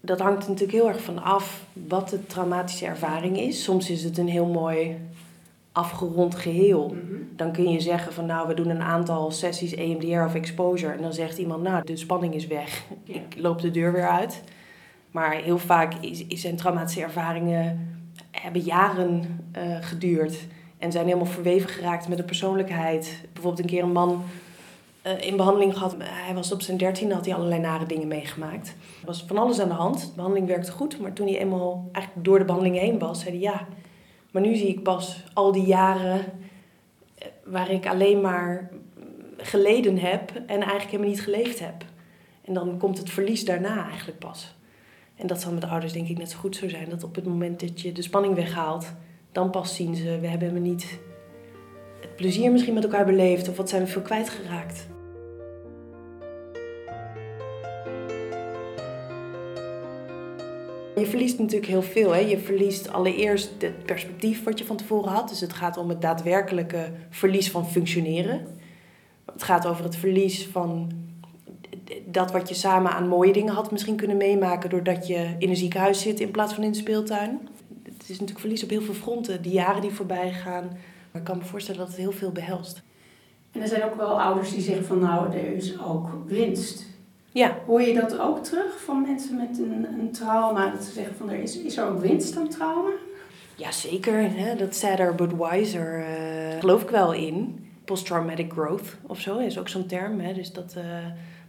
dat 0.00 0.20
hangt 0.20 0.48
natuurlijk 0.48 0.72
heel 0.72 0.88
erg 0.88 1.02
van 1.02 1.22
af 1.22 1.64
wat 1.72 2.08
de 2.08 2.26
traumatische 2.26 2.86
ervaring 2.86 3.38
is. 3.38 3.62
Soms 3.62 3.90
is 3.90 4.04
het 4.04 4.18
een 4.18 4.28
heel 4.28 4.46
mooi 4.46 4.96
afgerond 5.72 6.34
geheel. 6.34 6.88
Mhm. 6.88 7.22
Dan 7.36 7.52
kun 7.52 7.70
je 7.70 7.80
zeggen 7.80 8.12
van 8.12 8.26
nou, 8.26 8.48
we 8.48 8.54
doen 8.54 8.70
een 8.70 8.82
aantal 8.82 9.30
sessies 9.30 9.74
EMDR 9.74 10.24
of 10.24 10.34
exposure. 10.34 10.92
En 10.92 11.02
dan 11.02 11.12
zegt 11.12 11.38
iemand, 11.38 11.62
nou, 11.62 11.84
de 11.84 11.96
spanning 11.96 12.34
is 12.34 12.46
weg. 12.46 12.84
Ik 13.04 13.34
loop 13.36 13.60
de 13.60 13.70
deur 13.70 13.92
weer 13.92 14.08
uit. 14.08 14.42
Maar 15.10 15.34
heel 15.34 15.58
vaak 15.58 15.92
zijn 16.28 16.56
traumatische 16.56 17.02
ervaringen 17.02 17.90
hebben 18.30 18.62
jaren 18.62 19.40
uh, 19.56 19.76
geduurd. 19.80 20.46
En 20.78 20.92
zijn 20.92 21.04
helemaal 21.04 21.26
verweven 21.26 21.68
geraakt 21.68 22.08
met 22.08 22.18
de 22.18 22.24
persoonlijkheid. 22.24 23.20
Bijvoorbeeld 23.32 23.62
een 23.62 23.70
keer 23.70 23.82
een 23.82 23.92
man 23.92 24.22
uh, 25.06 25.20
in 25.20 25.36
behandeling 25.36 25.72
gehad. 25.72 25.96
Hij 25.98 26.34
was 26.34 26.52
op 26.52 26.62
zijn 26.62 26.76
dertiende, 26.76 27.14
had 27.14 27.24
hij 27.24 27.34
allerlei 27.34 27.60
nare 27.60 27.86
dingen 27.86 28.08
meegemaakt. 28.08 28.68
Er 29.00 29.06
was 29.06 29.24
van 29.26 29.38
alles 29.38 29.60
aan 29.60 29.68
de 29.68 29.74
hand. 29.74 30.00
De 30.00 30.12
behandeling 30.14 30.46
werkte 30.46 30.72
goed. 30.72 31.00
Maar 31.00 31.12
toen 31.12 31.26
hij 31.26 31.38
eenmaal 31.38 31.88
eigenlijk 31.92 32.24
door 32.24 32.38
de 32.38 32.44
behandeling 32.44 32.78
heen 32.78 32.98
was, 32.98 33.20
zei 33.20 33.30
hij 33.30 33.40
ja 33.40 33.66
maar 34.32 34.42
nu 34.42 34.54
zie 34.54 34.68
ik 34.68 34.82
pas 34.82 35.24
al 35.32 35.52
die 35.52 35.66
jaren 35.66 36.20
eh, 37.14 37.26
waar 37.44 37.70
ik 37.70 37.86
alleen 37.86 38.20
maar 38.20 38.70
geleden 39.36 39.98
heb 39.98 40.32
en 40.34 40.60
eigenlijk 40.60 40.90
helemaal 40.90 41.08
niet 41.08 41.22
geleefd 41.22 41.58
heb. 41.58 41.84
En 42.44 42.54
dan 42.54 42.78
komt 42.78 42.98
het 42.98 43.10
verlies 43.10 43.44
daarna 43.44 43.88
eigenlijk 43.88 44.18
pas. 44.18 44.54
En 45.16 45.26
dat 45.26 45.40
zal 45.40 45.52
met 45.52 45.64
ouders 45.64 45.92
denk 45.92 46.08
ik 46.08 46.18
net 46.18 46.30
zo 46.30 46.38
goed 46.38 46.56
zo 46.56 46.68
zijn. 46.68 46.88
Dat 46.88 47.04
op 47.04 47.14
het 47.14 47.24
moment 47.24 47.60
dat 47.60 47.80
je 47.80 47.92
de 47.92 48.02
spanning 48.02 48.34
weghaalt, 48.34 48.92
dan 49.32 49.50
pas 49.50 49.74
zien 49.74 49.94
ze, 49.94 50.02
we 50.02 50.26
hebben 50.26 50.48
helemaal 50.48 50.70
niet 50.70 50.98
het 52.00 52.16
plezier 52.16 52.52
misschien 52.52 52.74
met 52.74 52.84
elkaar 52.84 53.04
beleefd 53.04 53.48
of 53.48 53.56
wat 53.56 53.68
zijn 53.68 53.82
we 53.82 53.88
veel 53.88 54.02
kwijtgeraakt. 54.02 54.86
Je 61.02 61.08
verliest 61.08 61.38
natuurlijk 61.38 61.70
heel 61.70 61.82
veel. 61.82 62.10
Hè? 62.10 62.18
Je 62.18 62.38
verliest 62.38 62.92
allereerst 62.92 63.50
het 63.58 63.84
perspectief 63.84 64.44
wat 64.44 64.58
je 64.58 64.64
van 64.64 64.76
tevoren 64.76 65.12
had. 65.12 65.28
Dus 65.28 65.40
het 65.40 65.52
gaat 65.52 65.76
om 65.76 65.88
het 65.88 66.00
daadwerkelijke 66.00 66.92
verlies 67.10 67.50
van 67.50 67.66
functioneren. 67.66 68.46
Het 69.32 69.42
gaat 69.42 69.66
over 69.66 69.84
het 69.84 69.96
verlies 69.96 70.46
van 70.46 70.92
dat 72.06 72.32
wat 72.32 72.48
je 72.48 72.54
samen 72.54 72.92
aan 72.92 73.08
mooie 73.08 73.32
dingen 73.32 73.54
had 73.54 73.70
misschien 73.70 73.96
kunnen 73.96 74.16
meemaken 74.16 74.70
doordat 74.70 75.06
je 75.06 75.34
in 75.38 75.48
een 75.48 75.56
ziekenhuis 75.56 76.00
zit 76.00 76.20
in 76.20 76.30
plaats 76.30 76.54
van 76.54 76.64
in 76.64 76.72
de 76.72 76.78
speeltuin. 76.78 77.48
Het 77.84 78.02
is 78.02 78.08
natuurlijk 78.08 78.40
verlies 78.40 78.62
op 78.62 78.70
heel 78.70 78.82
veel 78.82 78.94
fronten, 78.94 79.42
die 79.42 79.52
jaren 79.52 79.80
die 79.80 79.90
voorbij 79.90 80.32
gaan. 80.32 80.64
Maar 81.10 81.20
ik 81.20 81.24
kan 81.24 81.38
me 81.38 81.44
voorstellen 81.44 81.80
dat 81.80 81.88
het 81.88 81.96
heel 81.96 82.12
veel 82.12 82.30
behelst. 82.30 82.82
En 83.52 83.60
er 83.60 83.68
zijn 83.68 83.84
ook 83.84 83.96
wel 83.96 84.20
ouders 84.20 84.50
die 84.50 84.62
zeggen 84.62 84.84
van 84.84 84.98
nou, 84.98 85.32
er 85.32 85.54
is 85.54 85.80
ook 85.80 86.08
winst 86.26 86.86
ja. 87.32 87.58
Hoor 87.66 87.82
je 87.82 87.94
dat 87.94 88.18
ook 88.18 88.44
terug 88.44 88.82
van 88.84 89.02
mensen 89.02 89.36
met 89.36 89.58
een, 89.58 89.86
een 89.98 90.12
trauma? 90.12 90.70
Dat 90.70 90.84
ze 90.84 90.92
zeggen 90.92 91.14
van 91.16 91.30
er 91.30 91.38
is, 91.38 91.58
is 91.58 91.76
er 91.76 91.88
ook 91.88 92.00
winst 92.00 92.36
aan 92.36 92.48
trauma? 92.48 92.90
Jazeker, 93.54 94.30
hè? 94.36 94.56
dat 94.56 94.74
sadder 94.74 95.14
but 95.14 95.32
wiser 95.36 95.98
uh, 95.98 96.60
geloof 96.60 96.82
ik 96.82 96.90
wel 96.90 97.12
in. 97.12 97.66
Post-traumatic 97.84 98.52
growth 98.52 98.96
of 99.06 99.20
zo 99.20 99.38
is 99.38 99.58
ook 99.58 99.68
zo'n 99.68 99.86
term. 99.86 100.20
Hè? 100.20 100.32
Dus 100.32 100.52
dat, 100.52 100.74
uh, 100.78 100.84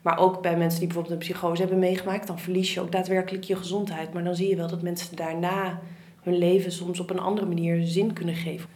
maar 0.01 0.17
ook 0.17 0.41
bij 0.41 0.57
mensen 0.57 0.79
die 0.79 0.87
bijvoorbeeld 0.87 1.13
een 1.15 1.27
psychose 1.27 1.61
hebben 1.61 1.79
meegemaakt, 1.79 2.27
dan 2.27 2.39
verlies 2.39 2.73
je 2.73 2.81
ook 2.81 2.91
daadwerkelijk 2.91 3.43
je 3.43 3.55
gezondheid. 3.55 4.13
Maar 4.13 4.23
dan 4.23 4.35
zie 4.35 4.49
je 4.49 4.55
wel 4.55 4.67
dat 4.67 4.81
mensen 4.81 5.15
daarna 5.15 5.79
hun 6.21 6.37
leven 6.37 6.71
soms 6.71 6.99
op 6.99 7.09
een 7.09 7.19
andere 7.19 7.47
manier 7.47 7.81
zin 7.83 8.13
kunnen 8.13 8.35
geven. 8.35 8.69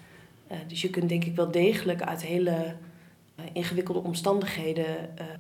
Uh, 0.52 0.58
dus 0.68 0.82
je 0.82 0.90
kunt 0.90 1.10
denk 1.10 1.26
ik 1.26 1.36
wel 1.36 1.52
degelijk 1.52 2.02
uit 2.02 2.22
hele 2.22 2.76
ingewikkelde 3.54 4.04
omstandigheden 4.04 4.86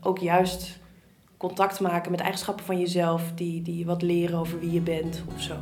ook 0.01 0.19
juist 0.19 0.79
contact 1.37 1.79
maken 1.79 2.11
met 2.11 2.19
eigenschappen 2.19 2.65
van 2.65 2.79
jezelf 2.79 3.31
die, 3.35 3.61
die 3.61 3.85
wat 3.85 4.01
leren 4.01 4.39
over 4.39 4.59
wie 4.59 4.71
je 4.71 4.81
bent 4.81 5.23
of 5.35 5.41
zo. 5.41 5.55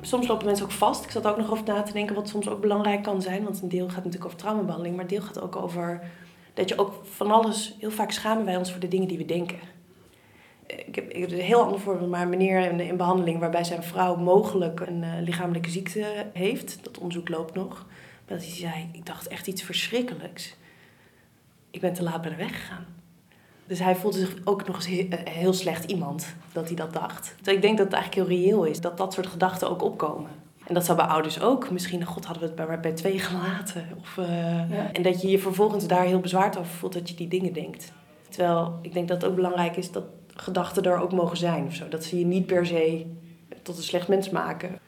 Soms 0.00 0.26
lopen 0.26 0.46
mensen 0.46 0.64
ook 0.64 0.72
vast. 0.72 1.04
Ik 1.04 1.10
zat 1.10 1.26
ook 1.26 1.36
nog 1.36 1.50
over 1.50 1.64
na 1.64 1.82
te 1.82 1.92
denken 1.92 2.14
wat 2.14 2.28
soms 2.28 2.48
ook 2.48 2.60
belangrijk 2.60 3.02
kan 3.02 3.22
zijn. 3.22 3.44
Want 3.44 3.62
een 3.62 3.68
deel 3.68 3.86
gaat 3.86 3.96
natuurlijk 3.96 4.24
over 4.24 4.38
traumabehandeling, 4.38 4.94
maar 4.94 5.04
een 5.04 5.10
deel 5.10 5.22
gaat 5.22 5.40
ook 5.40 5.56
over 5.56 6.00
dat 6.54 6.68
je 6.68 6.78
ook 6.78 6.92
van 7.02 7.30
alles. 7.30 7.76
Heel 7.78 7.90
vaak 7.90 8.10
schamen 8.10 8.44
wij 8.44 8.56
ons 8.56 8.70
voor 8.70 8.80
de 8.80 8.88
dingen 8.88 9.08
die 9.08 9.18
we 9.18 9.24
denken. 9.24 9.58
Ik 10.66 10.94
heb, 10.94 11.10
ik 11.10 11.20
heb 11.20 11.30
een 11.30 11.38
heel 11.38 11.62
ander 11.62 11.80
voorbeeld, 11.80 12.10
maar 12.10 12.22
een 12.22 12.28
meneer 12.28 12.70
in, 12.70 12.80
in 12.80 12.96
behandeling 12.96 13.38
waarbij 13.38 13.64
zijn 13.64 13.82
vrouw 13.82 14.16
mogelijk 14.16 14.80
een 14.80 15.02
uh, 15.02 15.12
lichamelijke 15.20 15.70
ziekte 15.70 16.26
heeft. 16.32 16.78
Dat 16.82 16.98
onderzoek 16.98 17.28
loopt 17.28 17.54
nog. 17.54 17.86
Dat 18.28 18.38
hij 18.38 18.54
zei, 18.54 18.88
ik 18.92 19.06
dacht 19.06 19.28
echt 19.28 19.46
iets 19.46 19.62
verschrikkelijks. 19.62 20.56
Ik 21.70 21.80
ben 21.80 21.92
te 21.92 22.02
laat 22.02 22.20
bij 22.20 22.30
de 22.30 22.36
weg 22.36 22.60
gegaan. 22.60 22.86
Dus 23.66 23.78
hij 23.78 23.96
voelde 23.96 24.18
zich 24.18 24.36
ook 24.44 24.66
nog 24.66 24.76
eens 24.76 24.86
heel, 24.86 25.08
eh, 25.08 25.32
heel 25.32 25.52
slecht 25.52 25.84
iemand 25.90 26.34
dat 26.52 26.66
hij 26.66 26.76
dat 26.76 26.92
dacht. 26.92 27.34
Dus 27.42 27.54
ik 27.54 27.62
denk 27.62 27.76
dat 27.76 27.86
het 27.86 27.94
eigenlijk 27.94 28.28
heel 28.28 28.38
reëel 28.38 28.64
is 28.64 28.80
dat 28.80 28.96
dat 28.96 29.12
soort 29.12 29.26
gedachten 29.26 29.70
ook 29.70 29.82
opkomen. 29.82 30.30
En 30.66 30.74
dat 30.74 30.84
zou 30.84 30.98
bij 30.98 31.06
ouders 31.06 31.40
ook. 31.40 31.70
Misschien, 31.70 32.04
god, 32.04 32.24
hadden 32.24 32.42
we 32.42 32.48
het 32.48 32.68
bij, 32.68 32.80
bij 32.80 32.92
twee 32.92 33.18
gelaten. 33.18 33.88
Of, 34.00 34.18
eh, 34.18 34.70
Ja. 34.70 34.92
En 34.92 35.02
dat 35.02 35.22
je 35.22 35.28
je 35.28 35.38
vervolgens 35.38 35.86
daar 35.86 36.04
heel 36.04 36.20
bezwaard 36.20 36.58
over 36.58 36.72
voelt 36.72 36.92
dat 36.92 37.08
je 37.08 37.14
die 37.14 37.28
dingen 37.28 37.52
denkt. 37.52 37.92
Terwijl 38.28 38.78
ik 38.82 38.92
denk 38.92 39.08
dat 39.08 39.22
het 39.22 39.30
ook 39.30 39.36
belangrijk 39.36 39.76
is 39.76 39.92
dat 39.92 40.04
gedachten 40.34 40.82
er 40.82 40.98
ook 40.98 41.12
mogen 41.12 41.36
zijn. 41.36 41.66
Of 41.66 41.74
zo. 41.74 41.88
Dat 41.88 42.04
ze 42.04 42.18
je 42.18 42.26
niet 42.26 42.46
per 42.46 42.66
se 42.66 43.06
tot 43.62 43.76
een 43.76 43.82
slecht 43.82 44.08
mens 44.08 44.30
maken. 44.30 44.78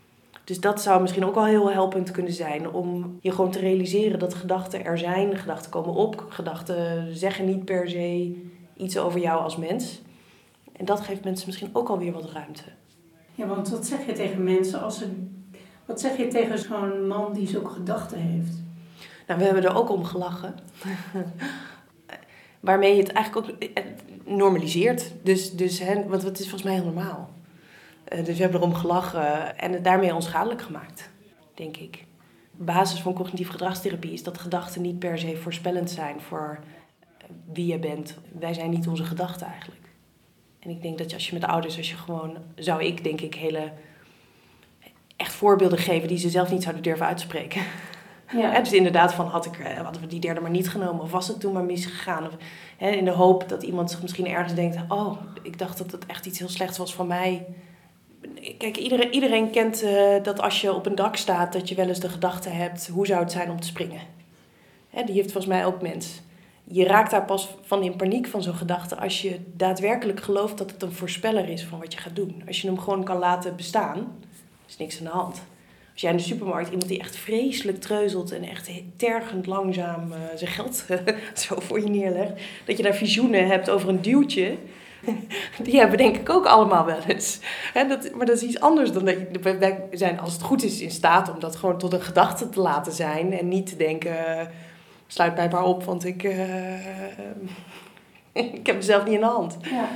Dus 0.45 0.61
dat 0.61 0.83
zou 0.83 1.01
misschien 1.01 1.25
ook 1.25 1.37
al 1.37 1.45
heel 1.45 1.73
helpend 1.73 2.11
kunnen 2.11 2.33
zijn. 2.33 2.71
Om 2.71 3.19
je 3.21 3.31
gewoon 3.31 3.51
te 3.51 3.59
realiseren 3.59 4.19
dat 4.19 4.35
gedachten 4.35 4.85
er 4.85 4.99
zijn. 4.99 5.37
Gedachten 5.37 5.71
komen 5.71 5.95
op. 5.95 6.27
Gedachten 6.29 7.09
zeggen 7.17 7.45
niet 7.45 7.65
per 7.65 7.89
se 7.89 8.37
iets 8.77 8.99
over 8.99 9.21
jou 9.21 9.43
als 9.43 9.57
mens. 9.57 10.03
En 10.73 10.85
dat 10.85 11.01
geeft 11.01 11.25
mensen 11.25 11.47
misschien 11.47 11.71
ook 11.73 11.89
alweer 11.89 12.13
wat 12.13 12.33
ruimte. 12.33 12.63
Ja, 13.35 13.47
want 13.47 13.69
wat 13.69 13.87
zeg 13.87 14.07
je 14.07 14.13
tegen 14.13 14.45
mensen 14.45 14.83
als 14.83 14.99
ze... 14.99 15.07
Wat 15.87 16.01
zeg 16.01 16.17
je 16.17 16.29
tegen 16.29 16.59
zo'n 16.59 17.07
man 17.07 17.33
die 17.33 17.47
zulke 17.47 17.71
gedachten 17.71 18.19
heeft? 18.19 18.63
Nou, 19.27 19.39
we 19.39 19.45
hebben 19.45 19.65
er 19.65 19.77
ook 19.77 19.91
om 19.91 20.05
gelachen. 20.05 20.55
Waarmee 22.61 22.95
je 22.95 23.03
het 23.03 23.13
eigenlijk 23.13 23.47
ook 23.47 23.57
normaliseert. 24.25 25.13
Dus, 25.23 25.53
dus, 25.57 25.79
hè, 25.79 26.07
want 26.09 26.23
het 26.23 26.39
is 26.39 26.49
volgens 26.49 26.63
mij 26.63 26.75
heel 26.75 26.85
normaal. 26.85 27.31
Eh, 28.11 28.25
dus 28.25 28.37
we 28.37 28.43
hebben 28.43 28.61
erom 28.61 28.75
gelachen 28.75 29.59
en 29.59 29.73
het 29.73 29.85
daarmee 29.85 30.15
onschadelijk 30.15 30.63
gemaakt, 30.63 31.11
denk 31.55 31.77
ik. 31.77 32.05
De 32.51 32.65
basis 32.65 33.01
van 33.01 33.15
cognitieve 33.15 33.53
gedragstherapie 33.53 34.13
is 34.13 34.23
dat 34.23 34.39
gedachten 34.39 34.83
niet 34.83 34.99
per 34.99 35.19
se 35.19 35.37
voorspellend 35.37 35.91
zijn 35.91 36.21
voor 36.21 36.59
eh, 37.19 37.27
wie 37.53 37.67
je 37.67 37.79
bent. 37.79 38.19
Wij 38.39 38.55
zijn 38.55 38.71
niet 38.71 38.89
onze 38.89 39.05
gedachten 39.05 39.47
eigenlijk. 39.47 39.89
En 40.59 40.71
ik 40.71 40.83
denk 40.83 40.99
dat 40.99 41.11
je, 41.11 41.17
als 41.17 41.29
je 41.29 41.35
met 41.35 41.45
ouders, 41.45 41.77
als 41.77 41.91
je 41.91 41.97
gewoon, 41.97 42.37
zou 42.55 42.85
ik 42.85 43.05
denk 43.05 43.21
ik 43.21 43.35
hele 43.35 43.73
echt 45.17 45.33
voorbeelden 45.33 45.79
geven 45.79 46.09
die 46.09 46.19
ze 46.19 46.31
zelf 46.31 46.51
niet 46.51 46.63
zouden 46.63 46.83
durven 46.83 47.07
uitspreken. 47.07 47.63
Ja. 48.37 48.59
Dus 48.61 48.73
inderdaad, 48.73 49.15
van 49.15 49.27
had 49.27 49.47
ik, 49.47 49.59
eh, 49.59 49.81
hadden 49.81 50.03
we 50.03 50.09
die 50.09 50.21
derde 50.21 50.41
maar 50.41 50.51
niet 50.51 50.69
genomen? 50.69 51.03
Of 51.03 51.11
was 51.11 51.29
het 51.29 51.41
toen 51.41 51.53
maar 51.53 51.65
misgegaan? 51.65 52.27
Of, 52.27 52.37
hè, 52.77 52.89
in 52.89 53.05
de 53.05 53.11
hoop 53.11 53.49
dat 53.49 53.63
iemand 53.63 53.91
zich 53.91 54.03
misschien 54.03 54.29
ergens 54.29 54.55
denkt... 54.55 54.77
oh, 54.89 55.17
ik 55.43 55.59
dacht 55.59 55.79
dat 55.79 55.93
het 55.93 56.07
echt 56.07 56.27
iets 56.27 56.39
heel 56.39 56.49
slechts 56.49 56.79
was 56.79 56.95
van 56.95 57.07
mij. 57.07 57.47
Kijk, 58.59 58.77
iedereen, 58.77 59.15
iedereen 59.15 59.51
kent 59.51 59.83
eh, 59.83 60.23
dat 60.23 60.41
als 60.41 60.61
je 60.61 60.75
op 60.75 60.87
een 60.87 60.95
dak 60.95 61.17
staat... 61.17 61.53
dat 61.53 61.69
je 61.69 61.75
wel 61.75 61.89
eens 61.89 62.01
de 62.01 62.09
gedachte 62.09 62.49
hebt... 62.49 62.89
hoe 62.89 63.07
zou 63.07 63.21
het 63.21 63.33
zijn 63.33 63.51
om 63.51 63.61
te 63.61 63.67
springen? 63.67 64.01
Hè, 64.91 65.05
die 65.05 65.15
heeft 65.15 65.33
volgens 65.33 65.53
mij 65.53 65.67
ook 65.67 65.83
mens. 65.83 66.21
Je 66.65 66.85
raakt 66.85 67.11
daar 67.11 67.25
pas 67.25 67.49
van 67.63 67.83
in 67.83 67.97
paniek 67.97 68.27
van 68.27 68.43
zo'n 68.43 68.55
gedachte... 68.55 68.97
als 68.97 69.23
je 69.23 69.39
daadwerkelijk 69.57 70.21
gelooft 70.21 70.59
dat 70.59 70.71
het 70.71 70.83
een 70.83 70.93
voorspeller 70.93 71.49
is 71.49 71.65
van 71.65 71.79
wat 71.79 71.93
je 71.93 71.99
gaat 71.99 72.17
doen. 72.17 72.43
Als 72.47 72.61
je 72.61 72.67
hem 72.67 72.79
gewoon 72.79 73.05
kan 73.05 73.19
laten 73.19 73.57
bestaan, 73.57 74.19
is 74.69 74.77
niks 74.77 74.99
aan 74.99 75.05
de 75.05 75.11
hand. 75.11 75.43
Als 75.93 76.01
jij 76.01 76.11
in 76.11 76.17
de 76.17 76.23
supermarkt 76.23 76.71
iemand 76.71 76.89
die 76.89 76.99
echt 76.99 77.17
vreselijk 77.17 77.81
treuzelt 77.81 78.33
en 78.33 78.43
echt 78.43 78.71
tergend 78.97 79.47
langzaam 79.47 80.13
eh, 80.13 80.19
zijn 80.35 80.51
geld 80.51 80.85
zo 81.47 81.61
voor 81.61 81.81
je 81.81 81.89
neerlegt, 81.89 82.33
dat 82.65 82.77
je 82.77 82.83
daar 82.83 82.95
visioenen 82.95 83.47
hebt 83.47 83.71
over 83.71 83.89
een 83.89 84.03
duwtje, 84.03 84.57
die 85.63 85.79
hebben 85.79 85.99
denk 85.99 86.17
ik 86.17 86.31
ook 86.31 86.47
allemaal 86.47 86.85
wel 86.85 86.99
eens. 87.07 87.41
Dat, 87.89 88.11
maar 88.17 88.27
dat 88.27 88.37
is 88.37 88.43
iets 88.43 88.61
anders 88.61 88.93
dan 88.93 89.05
dat 89.05 89.15
je, 89.43 89.57
wij- 89.59 89.85
zijn 89.91 90.21
als 90.21 90.33
het 90.33 90.43
goed 90.43 90.63
is 90.63 90.81
in 90.81 90.91
staat 90.91 91.33
om 91.33 91.41
dat 91.41 91.57
gewoon 91.57 91.79
tot 91.79 91.93
een 91.93 92.03
gedachte 92.03 92.49
te 92.49 92.61
laten 92.61 92.93
zijn 92.93 93.33
en 93.39 93.49
niet 93.49 93.67
te 93.67 93.77
denken, 93.77 94.39
eh, 94.39 94.47
sluit 95.07 95.37
mij 95.37 95.49
maar 95.49 95.65
op, 95.65 95.85
want 95.85 96.05
ik, 96.05 96.23
eh, 96.25 96.85
ik 98.55 98.67
heb 98.67 98.77
mezelf 98.77 99.05
niet 99.05 99.15
in 99.15 99.21
de 99.21 99.27
hand. 99.27 99.57
Ja. 99.63 99.89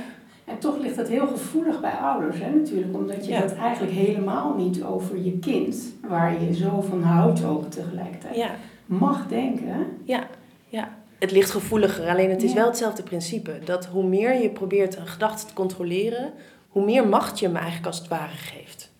En 0.45 0.59
toch 0.59 0.77
ligt 0.79 0.95
het 0.95 1.07
heel 1.07 1.27
gevoelig 1.27 1.81
bij 1.81 1.91
ouders, 1.91 2.39
hè, 2.39 2.49
natuurlijk. 2.49 2.95
Omdat 2.95 3.25
je 3.25 3.31
Ja. 3.31 3.39
dat 3.41 3.55
eigenlijk 3.55 3.93
helemaal 3.93 4.55
niet 4.57 4.83
over 4.83 5.17
je 5.23 5.39
kind, 5.39 5.75
waar 6.07 6.43
je 6.43 6.53
zo 6.55 6.81
van 6.89 7.03
houdt 7.03 7.45
ook 7.45 7.69
tegelijkertijd, 7.71 8.35
Ja. 8.35 8.49
mag 8.85 9.27
denken. 9.27 9.87
Ja, 10.03 10.27
ja. 10.67 10.89
Het 11.19 11.31
ligt 11.31 11.51
gevoeliger, 11.51 12.09
alleen 12.09 12.29
het 12.29 12.43
is 12.43 12.49
Ja. 12.49 12.55
wel 12.55 12.67
hetzelfde 12.67 13.03
principe. 13.03 13.59
Dat 13.65 13.85
hoe 13.85 14.03
meer 14.03 14.41
je 14.41 14.49
probeert 14.49 14.95
een 14.97 15.07
gedachte 15.07 15.45
te 15.45 15.53
controleren, 15.53 16.33
hoe 16.69 16.85
meer 16.85 17.07
macht 17.07 17.39
je 17.39 17.45
hem 17.45 17.55
eigenlijk 17.55 17.85
als 17.85 17.97
het 17.97 18.07
ware 18.07 18.35
geeft. 18.35 18.91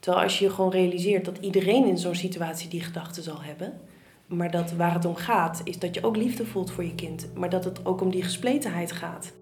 Terwijl 0.00 0.24
als 0.24 0.38
je 0.38 0.44
je 0.44 0.50
gewoon 0.50 0.70
realiseert 0.70 1.24
dat 1.24 1.38
iedereen 1.40 1.86
in 1.86 1.98
zo'n 1.98 2.14
situatie 2.14 2.68
die 2.68 2.80
gedachten 2.82 3.22
zal 3.22 3.42
hebben, 3.42 3.80
maar 4.26 4.50
dat 4.50 4.72
waar 4.72 4.94
het 4.94 5.04
om 5.04 5.14
gaat, 5.14 5.60
is 5.64 5.78
dat 5.78 5.94
je 5.94 6.04
ook 6.04 6.16
liefde 6.16 6.46
voelt 6.46 6.70
voor 6.70 6.84
je 6.84 6.94
kind, 6.94 7.28
maar 7.34 7.50
dat 7.50 7.64
het 7.64 7.86
ook 7.86 8.00
om 8.00 8.10
die 8.10 8.22
gespletenheid 8.22 8.92
gaat. 8.92 9.32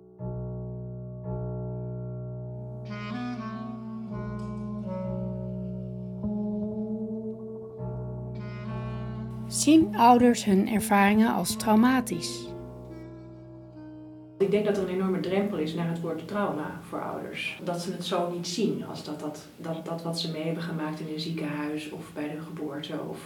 Zien 9.49 9.97
ouders 9.97 10.45
hun 10.45 10.69
ervaringen 10.69 11.35
als 11.35 11.57
traumatisch? 11.57 12.47
Ik 14.39 14.51
denk 14.51 14.65
dat 14.65 14.77
er 14.77 14.83
een 14.83 14.95
enorme 14.95 15.21
drempel 15.21 15.59
is 15.59 15.75
naar 15.75 15.89
het 15.89 16.01
woord 16.01 16.29
trauma 16.29 16.81
voor 16.89 17.03
ouders. 17.03 17.61
Dat 17.65 17.81
ze 17.83 17.93
het 17.93 18.05
zo 18.05 18.31
niet 18.31 18.47
zien 18.47 18.87
als 18.87 19.05
dat, 19.05 19.21
dat, 19.21 19.47
dat, 19.57 19.85
dat 19.85 20.03
wat 20.03 20.21
ze 20.21 20.31
mee 20.31 20.43
hebben 20.43 20.63
gemaakt 20.63 21.01
in 21.01 21.13
een 21.13 21.21
ziekenhuis 21.21 21.91
of 21.91 22.13
bij 22.15 22.29
de 22.29 22.41
geboorte 22.41 23.01
of 23.09 23.19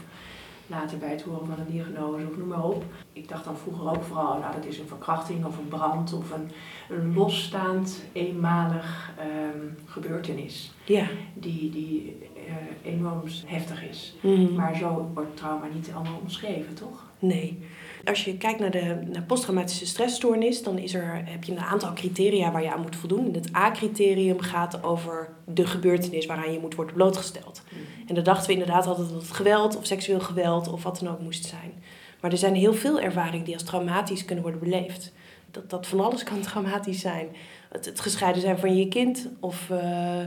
later 0.73 0.99
bij 0.99 1.11
het 1.11 1.23
horen 1.23 1.47
van 1.47 1.59
een 1.59 1.73
diagnose 1.73 2.27
of 2.31 2.37
noem 2.37 2.49
maar 2.49 2.65
op. 2.65 2.85
Ik 3.13 3.29
dacht 3.29 3.45
dan 3.45 3.57
vroeger 3.57 3.91
ook 3.91 4.03
vooral, 4.03 4.39
nou 4.39 4.53
dat 4.55 4.65
is 4.65 4.79
een 4.79 4.89
verkrachting 4.89 5.45
of 5.45 5.59
een 5.59 5.69
brand 5.69 6.13
of 6.13 6.31
een, 6.33 6.51
een 6.97 7.15
losstaand, 7.15 8.03
eenmalig 8.13 9.11
ehm, 9.19 9.59
gebeurtenis 9.87 10.73
Ja. 10.85 11.07
die, 11.35 11.71
die 11.71 12.17
eh, 12.47 12.93
enorm 12.93 13.23
heftig 13.47 13.89
is. 13.89 14.15
Mhm. 14.21 14.55
Maar 14.55 14.77
zo 14.77 15.11
wordt 15.15 15.37
trauma 15.37 15.67
niet 15.75 15.91
allemaal 15.95 16.19
omschreven, 16.23 16.75
toch? 16.75 17.11
Nee. 17.23 17.59
Als 18.05 18.25
je 18.25 18.37
kijkt 18.37 18.61
naar 18.61 18.71
de 18.71 18.99
naar 19.13 19.23
posttraumatische 19.23 19.87
stressstoornis, 19.87 20.63
dan 20.63 20.79
is 20.79 20.95
er, 20.95 21.23
heb 21.25 21.45
je 21.45 21.53
een 21.53 21.59
aantal 21.59 21.93
criteria 21.93 22.53
waar 22.53 22.63
je 22.63 22.73
aan 22.73 22.81
moet 22.81 22.97
voldoen. 22.97 23.27
En 23.27 23.35
het 23.35 23.55
A-criterium 23.57 24.41
gaat 24.41 24.83
over 24.85 25.29
de 25.47 25.67
gebeurtenis 25.67 26.27
waaraan 26.27 26.53
je 26.53 26.59
moet 26.59 26.75
worden 26.75 26.95
blootgesteld. 26.95 27.63
En 28.07 28.15
dan 28.15 28.25
dachten 28.25 28.47
we 28.47 28.53
inderdaad 28.53 28.87
altijd 28.87 29.09
dat 29.09 29.23
het 29.23 29.31
geweld 29.31 29.77
of 29.77 29.87
seksueel 29.87 30.21
geweld 30.21 30.69
of 30.69 30.83
wat 30.83 30.99
dan 30.99 31.13
ook 31.13 31.21
moest 31.21 31.45
zijn. 31.45 31.73
Maar 32.21 32.31
er 32.31 32.39
zijn 32.39 32.55
heel 32.55 32.75
veel 32.75 33.01
ervaringen 33.01 33.45
die 33.45 33.55
als 33.55 33.65
traumatisch 33.65 34.25
kunnen 34.25 34.45
worden 34.45 34.61
beleefd. 34.61 35.13
Dat, 35.51 35.71
dat 35.71 35.87
van 35.87 36.01
alles 36.01 36.25
kan 36.25 36.41
traumatisch 36.41 37.01
zijn. 37.01 37.29
Het, 37.69 37.85
het 37.85 38.01
gescheiden 38.01 38.43
zijn 38.43 38.59
van 38.59 38.77
je 38.77 38.89
kind 38.89 39.29
of... 39.41 39.71
eh, 39.71 40.27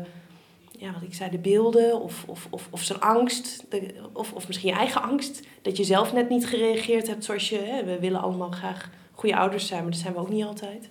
ja, 0.79 0.93
wat 0.93 1.01
ik 1.01 1.13
zei, 1.13 1.29
de 1.31 1.38
beelden 1.38 2.01
of, 2.01 2.23
of, 2.27 2.47
of, 2.49 2.67
of 2.71 2.81
zijn 2.81 2.99
angst, 2.99 3.65
of, 4.13 4.33
of 4.33 4.47
misschien 4.47 4.69
je 4.69 4.75
eigen 4.75 5.01
angst, 5.01 5.47
dat 5.61 5.77
je 5.77 5.83
zelf 5.83 6.13
net 6.13 6.29
niet 6.29 6.47
gereageerd 6.47 7.07
hebt 7.07 7.23
zoals 7.23 7.49
je, 7.49 7.57
hè, 7.57 7.83
we 7.83 7.99
willen 7.99 8.21
allemaal 8.21 8.51
graag 8.51 8.89
goede 9.11 9.35
ouders 9.35 9.67
zijn, 9.67 9.81
maar 9.81 9.91
dat 9.91 9.99
zijn 9.99 10.13
we 10.13 10.19
ook 10.19 10.29
niet 10.29 10.45
altijd. 10.45 10.89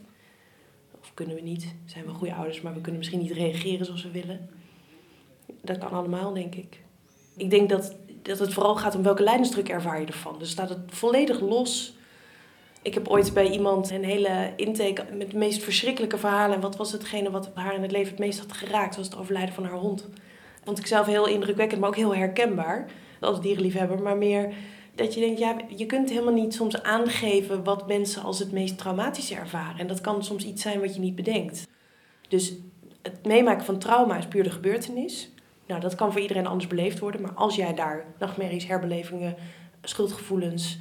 Of 1.00 1.14
kunnen 1.14 1.34
we 1.34 1.42
niet, 1.42 1.74
zijn 1.84 2.04
we 2.04 2.10
goede 2.10 2.34
ouders, 2.34 2.60
maar 2.60 2.74
we 2.74 2.80
kunnen 2.80 2.98
misschien 2.98 3.20
niet 3.20 3.32
reageren 3.32 3.86
zoals 3.86 4.02
we 4.02 4.10
willen. 4.10 4.48
Dat 5.62 5.78
kan 5.78 5.90
allemaal, 5.90 6.32
denk 6.32 6.54
ik. 6.54 6.82
Ik 7.36 7.50
denk 7.50 7.68
dat, 7.68 7.96
dat 8.22 8.38
het 8.38 8.52
vooral 8.52 8.76
gaat 8.76 8.94
om 8.94 9.02
welke 9.02 9.22
lijdensdruk 9.22 9.68
ervaar 9.68 10.00
je 10.00 10.06
ervan. 10.06 10.38
Dus 10.38 10.50
staat 10.50 10.68
het 10.68 10.80
volledig 10.86 11.40
los. 11.40 11.96
Ik 12.84 12.94
heb 12.94 13.08
ooit 13.08 13.34
bij 13.34 13.50
iemand 13.50 13.90
een 13.90 14.04
hele 14.04 14.52
intake 14.56 15.04
met 15.12 15.30
de 15.30 15.36
meest 15.36 15.62
verschrikkelijke 15.62 16.18
verhalen. 16.18 16.54
En 16.54 16.60
wat 16.60 16.76
was 16.76 16.92
hetgene 16.92 17.30
wat 17.30 17.50
haar 17.54 17.74
in 17.74 17.82
het 17.82 17.92
leven 17.92 18.10
het 18.10 18.18
meest 18.18 18.38
had 18.38 18.52
geraakt? 18.52 18.96
was 18.96 19.06
het 19.06 19.16
overlijden 19.16 19.54
van 19.54 19.64
haar 19.64 19.78
hond. 19.78 20.08
Vond 20.64 20.78
ik 20.78 20.86
zelf 20.86 21.06
heel 21.06 21.26
indrukwekkend, 21.26 21.80
maar 21.80 21.88
ook 21.88 21.96
heel 21.96 22.14
herkenbaar. 22.14 22.90
Als 23.20 23.40
dierenliefhebber. 23.40 24.02
Maar 24.02 24.16
meer 24.16 24.54
dat 24.94 25.14
je 25.14 25.20
denkt, 25.20 25.38
ja, 25.38 25.56
je 25.76 25.86
kunt 25.86 26.10
helemaal 26.10 26.32
niet 26.32 26.54
soms 26.54 26.82
aangeven 26.82 27.64
wat 27.64 27.86
mensen 27.86 28.22
als 28.22 28.38
het 28.38 28.52
meest 28.52 28.78
traumatische 28.78 29.34
ervaren. 29.34 29.78
En 29.78 29.86
dat 29.86 30.00
kan 30.00 30.24
soms 30.24 30.44
iets 30.44 30.62
zijn 30.62 30.80
wat 30.80 30.94
je 30.94 31.00
niet 31.00 31.16
bedenkt. 31.16 31.68
Dus 32.28 32.54
het 33.02 33.26
meemaken 33.26 33.64
van 33.64 33.78
trauma 33.78 34.16
is 34.16 34.26
puur 34.26 34.42
de 34.42 34.50
gebeurtenis. 34.50 35.30
Nou, 35.66 35.80
dat 35.80 35.94
kan 35.94 36.12
voor 36.12 36.20
iedereen 36.20 36.46
anders 36.46 36.66
beleefd 36.66 36.98
worden. 36.98 37.20
Maar 37.20 37.34
als 37.34 37.56
jij 37.56 37.74
daar 37.74 38.04
nachtmerries, 38.18 38.66
herbelevingen, 38.66 39.36
schuldgevoelens, 39.82 40.76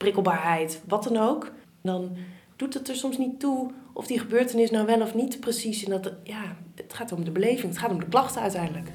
prikkelbaarheid, 0.00 0.82
wat 0.86 1.04
dan 1.04 1.16
ook, 1.16 1.52
dan 1.82 2.16
doet 2.56 2.74
het 2.74 2.88
er 2.88 2.96
soms 2.96 3.18
niet 3.18 3.40
toe 3.40 3.70
of 3.92 4.06
die 4.06 4.18
gebeurtenis 4.18 4.70
nou 4.70 4.86
wel 4.86 5.00
of 5.00 5.14
niet 5.14 5.40
precies. 5.40 5.84
En 5.84 5.90
dat, 5.90 6.12
ja, 6.22 6.56
het 6.74 6.92
gaat 6.92 7.12
om 7.12 7.24
de 7.24 7.30
beleving, 7.30 7.68
het 7.68 7.78
gaat 7.78 7.90
om 7.90 8.00
de 8.00 8.08
klachten 8.08 8.42
uiteindelijk. 8.42 8.88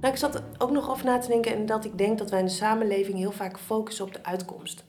Nou, 0.00 0.14
ik 0.14 0.16
zat 0.16 0.42
ook 0.58 0.70
nog 0.70 0.90
over 0.90 1.04
na 1.04 1.18
te 1.18 1.28
denken 1.28 1.54
en 1.54 1.66
dat 1.66 1.84
ik 1.84 1.98
denk 1.98 2.18
dat 2.18 2.30
wij 2.30 2.38
in 2.38 2.44
de 2.44 2.50
samenleving 2.50 3.18
heel 3.18 3.32
vaak 3.32 3.58
focussen 3.58 4.04
op 4.04 4.12
de 4.12 4.24
uitkomst. 4.24 4.84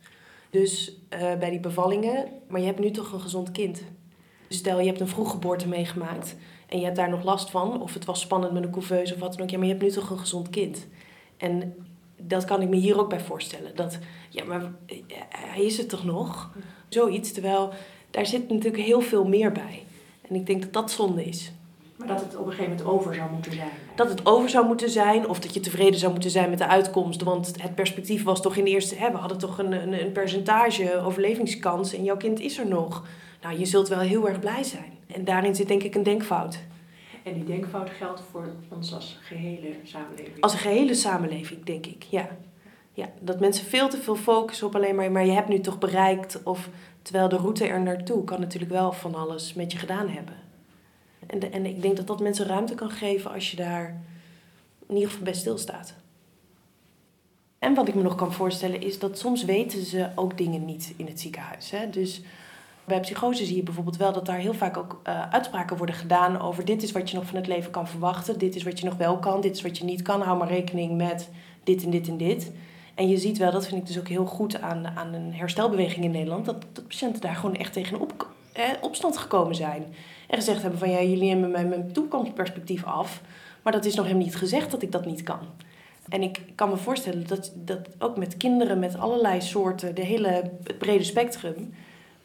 Dus 0.49 0.99
eh, 1.09 1.19
bij 1.19 1.49
die 1.49 1.59
bevallingen, 1.59 2.27
maar 2.47 2.59
je 2.59 2.65
hebt 2.65 2.79
nu 2.79 2.91
toch 2.91 3.11
een 3.11 3.21
gezond 3.21 3.51
kind. 3.51 3.83
Dus 4.47 4.57
stel 4.57 4.79
je 4.79 4.87
hebt 4.87 4.99
een 4.99 5.07
vroeggeboorte 5.07 5.67
meegemaakt 5.67 6.35
en 6.67 6.77
je 6.77 6.83
hebt 6.83 6.95
daar 6.95 7.09
nog 7.09 7.23
last 7.23 7.49
van, 7.49 7.81
of 7.81 7.93
het 7.93 8.05
was 8.05 8.19
spannend 8.19 8.53
met 8.53 8.63
een 8.63 8.71
couveuse 8.71 9.13
of 9.13 9.19
wat 9.19 9.33
dan 9.33 9.41
ook, 9.41 9.49
ja, 9.49 9.57
maar 9.57 9.67
je 9.67 9.73
hebt 9.73 9.85
nu 9.85 9.91
toch 9.91 10.09
een 10.09 10.19
gezond 10.19 10.49
kind. 10.49 10.87
En 11.37 11.75
dat 12.17 12.45
kan 12.45 12.61
ik 12.61 12.69
me 12.69 12.75
hier 12.75 12.99
ook 12.99 13.09
bij 13.09 13.19
voorstellen. 13.19 13.75
Dat, 13.75 13.97
ja, 14.29 14.43
maar 14.43 14.61
eh, 14.85 14.97
hij 15.29 15.63
is 15.63 15.77
het 15.77 15.89
toch 15.89 16.03
nog? 16.03 16.51
Zoiets. 16.89 17.31
Terwijl 17.31 17.69
daar 18.11 18.25
zit 18.25 18.49
natuurlijk 18.49 18.83
heel 18.83 19.01
veel 19.01 19.27
meer 19.27 19.51
bij. 19.51 19.83
En 20.29 20.35
ik 20.35 20.45
denk 20.45 20.61
dat 20.61 20.73
dat 20.73 20.91
zonde 20.91 21.25
is. 21.25 21.51
Maar 21.95 22.07
dat 22.07 22.21
het 22.21 22.35
op 22.35 22.45
een 22.45 22.51
gegeven 22.51 22.71
moment 22.71 22.89
over 22.89 23.15
zou 23.15 23.31
moeten 23.31 23.53
zijn. 23.53 23.69
Dat 23.95 24.09
het 24.09 24.25
over 24.25 24.49
zou 24.49 24.65
moeten 24.65 24.89
zijn, 24.89 25.27
of 25.27 25.39
dat 25.39 25.53
je 25.53 25.59
tevreden 25.59 25.99
zou 25.99 26.11
moeten 26.11 26.29
zijn 26.29 26.49
met 26.49 26.57
de 26.57 26.67
uitkomst. 26.67 27.23
Want 27.23 27.61
het 27.61 27.75
perspectief 27.75 28.23
was 28.23 28.41
toch 28.41 28.55
in 28.55 28.63
de 28.63 28.69
eerste, 28.69 28.95
hè, 28.95 29.11
we 29.11 29.17
hadden 29.17 29.37
toch 29.37 29.57
een, 29.57 29.71
een, 29.71 30.01
een 30.01 30.11
percentage 30.11 31.01
overlevingskans 31.01 31.93
en 31.93 32.03
jouw 32.03 32.17
kind 32.17 32.39
is 32.39 32.57
er 32.57 32.67
nog. 32.67 33.03
Nou, 33.41 33.59
je 33.59 33.65
zult 33.65 33.87
wel 33.87 33.99
heel 33.99 34.27
erg 34.27 34.39
blij 34.39 34.63
zijn. 34.63 34.96
En 35.07 35.23
daarin 35.23 35.55
zit 35.55 35.67
denk 35.67 35.83
ik 35.83 35.95
een 35.95 36.03
denkfout. 36.03 36.59
En 37.23 37.33
die 37.33 37.43
denkfout 37.43 37.89
geldt 37.89 38.21
voor 38.31 38.49
ons 38.69 38.93
als 38.93 39.17
gehele 39.21 39.75
samenleving. 39.83 40.41
Als 40.41 40.53
een 40.53 40.59
gehele 40.59 40.93
samenleving, 40.93 41.63
denk 41.63 41.85
ik, 41.85 42.03
ja. 42.03 42.29
ja. 42.93 43.09
Dat 43.19 43.39
mensen 43.39 43.65
veel 43.65 43.89
te 43.89 43.97
veel 43.97 44.15
focussen 44.15 44.67
op 44.67 44.75
alleen 44.75 44.95
maar, 44.95 45.11
maar 45.11 45.25
je 45.25 45.31
hebt 45.31 45.47
nu 45.47 45.59
toch 45.59 45.77
bereikt. 45.77 46.43
Of 46.43 46.69
terwijl 47.01 47.29
de 47.29 47.35
route 47.37 47.67
er 47.67 47.81
naartoe 47.81 48.23
kan 48.23 48.39
natuurlijk 48.39 48.71
wel 48.71 48.91
van 48.91 49.15
alles 49.15 49.53
met 49.53 49.71
je 49.71 49.77
gedaan 49.77 50.09
hebben. 50.09 50.35
En, 51.27 51.39
de, 51.39 51.49
en 51.49 51.65
ik 51.65 51.81
denk 51.81 51.97
dat 51.97 52.07
dat 52.07 52.19
mensen 52.19 52.45
ruimte 52.45 52.75
kan 52.75 52.89
geven 52.89 53.31
als 53.31 53.51
je 53.51 53.57
daar 53.57 54.01
in 54.87 54.95
ieder 54.95 55.09
geval 55.09 55.23
bij 55.23 55.33
stilstaat. 55.33 55.93
En 57.59 57.73
wat 57.73 57.87
ik 57.87 57.95
me 57.95 58.01
nog 58.01 58.15
kan 58.15 58.33
voorstellen 58.33 58.81
is 58.81 58.99
dat 58.99 59.19
soms 59.19 59.45
weten 59.45 59.85
ze 59.85 60.09
ook 60.15 60.37
dingen 60.37 60.65
niet 60.65 60.93
in 60.97 61.05
het 61.05 61.19
ziekenhuis. 61.19 61.71
Hè? 61.71 61.89
Dus 61.89 62.21
bij 62.87 62.99
psychose 62.99 63.45
zie 63.45 63.55
je 63.55 63.63
bijvoorbeeld 63.63 63.97
wel 63.97 64.13
dat 64.13 64.25
daar 64.25 64.37
heel 64.37 64.53
vaak 64.53 64.77
ook 64.77 65.01
uh, 65.07 65.29
uitspraken 65.29 65.77
worden 65.77 65.95
gedaan 65.95 66.41
over 66.41 66.65
dit 66.65 66.83
is 66.83 66.91
wat 66.91 67.09
je 67.09 67.15
nog 67.15 67.25
van 67.25 67.35
het 67.35 67.47
leven 67.47 67.71
kan 67.71 67.87
verwachten, 67.87 68.39
dit 68.39 68.55
is 68.55 68.63
wat 68.63 68.79
je 68.79 68.85
nog 68.85 68.95
wel 68.95 69.17
kan, 69.17 69.41
dit 69.41 69.55
is 69.55 69.61
wat 69.61 69.77
je 69.77 69.83
niet 69.83 70.01
kan, 70.01 70.21
hou 70.21 70.37
maar 70.37 70.47
rekening 70.47 70.97
met 70.97 71.29
dit 71.63 71.83
en 71.83 71.89
dit 71.89 72.07
en 72.07 72.17
dit. 72.17 72.51
En 72.95 73.09
je 73.09 73.17
ziet 73.17 73.37
wel, 73.37 73.51
dat 73.51 73.67
vind 73.67 73.81
ik 73.81 73.87
dus 73.87 73.99
ook 73.99 74.07
heel 74.07 74.25
goed 74.25 74.61
aan, 74.61 74.87
aan 74.87 75.13
een 75.13 75.33
herstelbeweging 75.33 76.05
in 76.05 76.11
Nederland, 76.11 76.45
dat, 76.45 76.65
dat 76.73 76.87
patiënten 76.87 77.21
daar 77.21 77.35
gewoon 77.35 77.55
echt 77.55 77.73
tegen 77.73 77.99
op, 78.01 78.27
eh, 78.53 78.63
opstand 78.81 79.17
gekomen 79.17 79.55
zijn. 79.55 79.85
En 80.27 80.37
gezegd 80.37 80.61
hebben 80.61 80.79
van 80.79 80.89
ja, 80.89 81.01
jullie 81.01 81.33
nemen 81.33 81.51
mij 81.51 81.65
mijn 81.65 81.91
toekomstperspectief 81.91 82.83
af, 82.83 83.21
maar 83.61 83.73
dat 83.73 83.85
is 83.85 83.95
nog 83.95 84.05
helemaal 84.05 84.25
niet 84.25 84.35
gezegd 84.35 84.71
dat 84.71 84.81
ik 84.81 84.91
dat 84.91 85.05
niet 85.05 85.23
kan. 85.23 85.39
En 86.09 86.21
ik 86.21 86.41
kan 86.55 86.69
me 86.69 86.77
voorstellen 86.77 87.27
dat, 87.27 87.51
dat 87.55 87.79
ook 87.99 88.17
met 88.17 88.37
kinderen 88.37 88.79
met 88.79 88.97
allerlei 88.97 89.41
soorten, 89.41 89.95
de 89.95 90.05
hele, 90.05 90.51
brede 90.77 91.03
spectrum, 91.03 91.73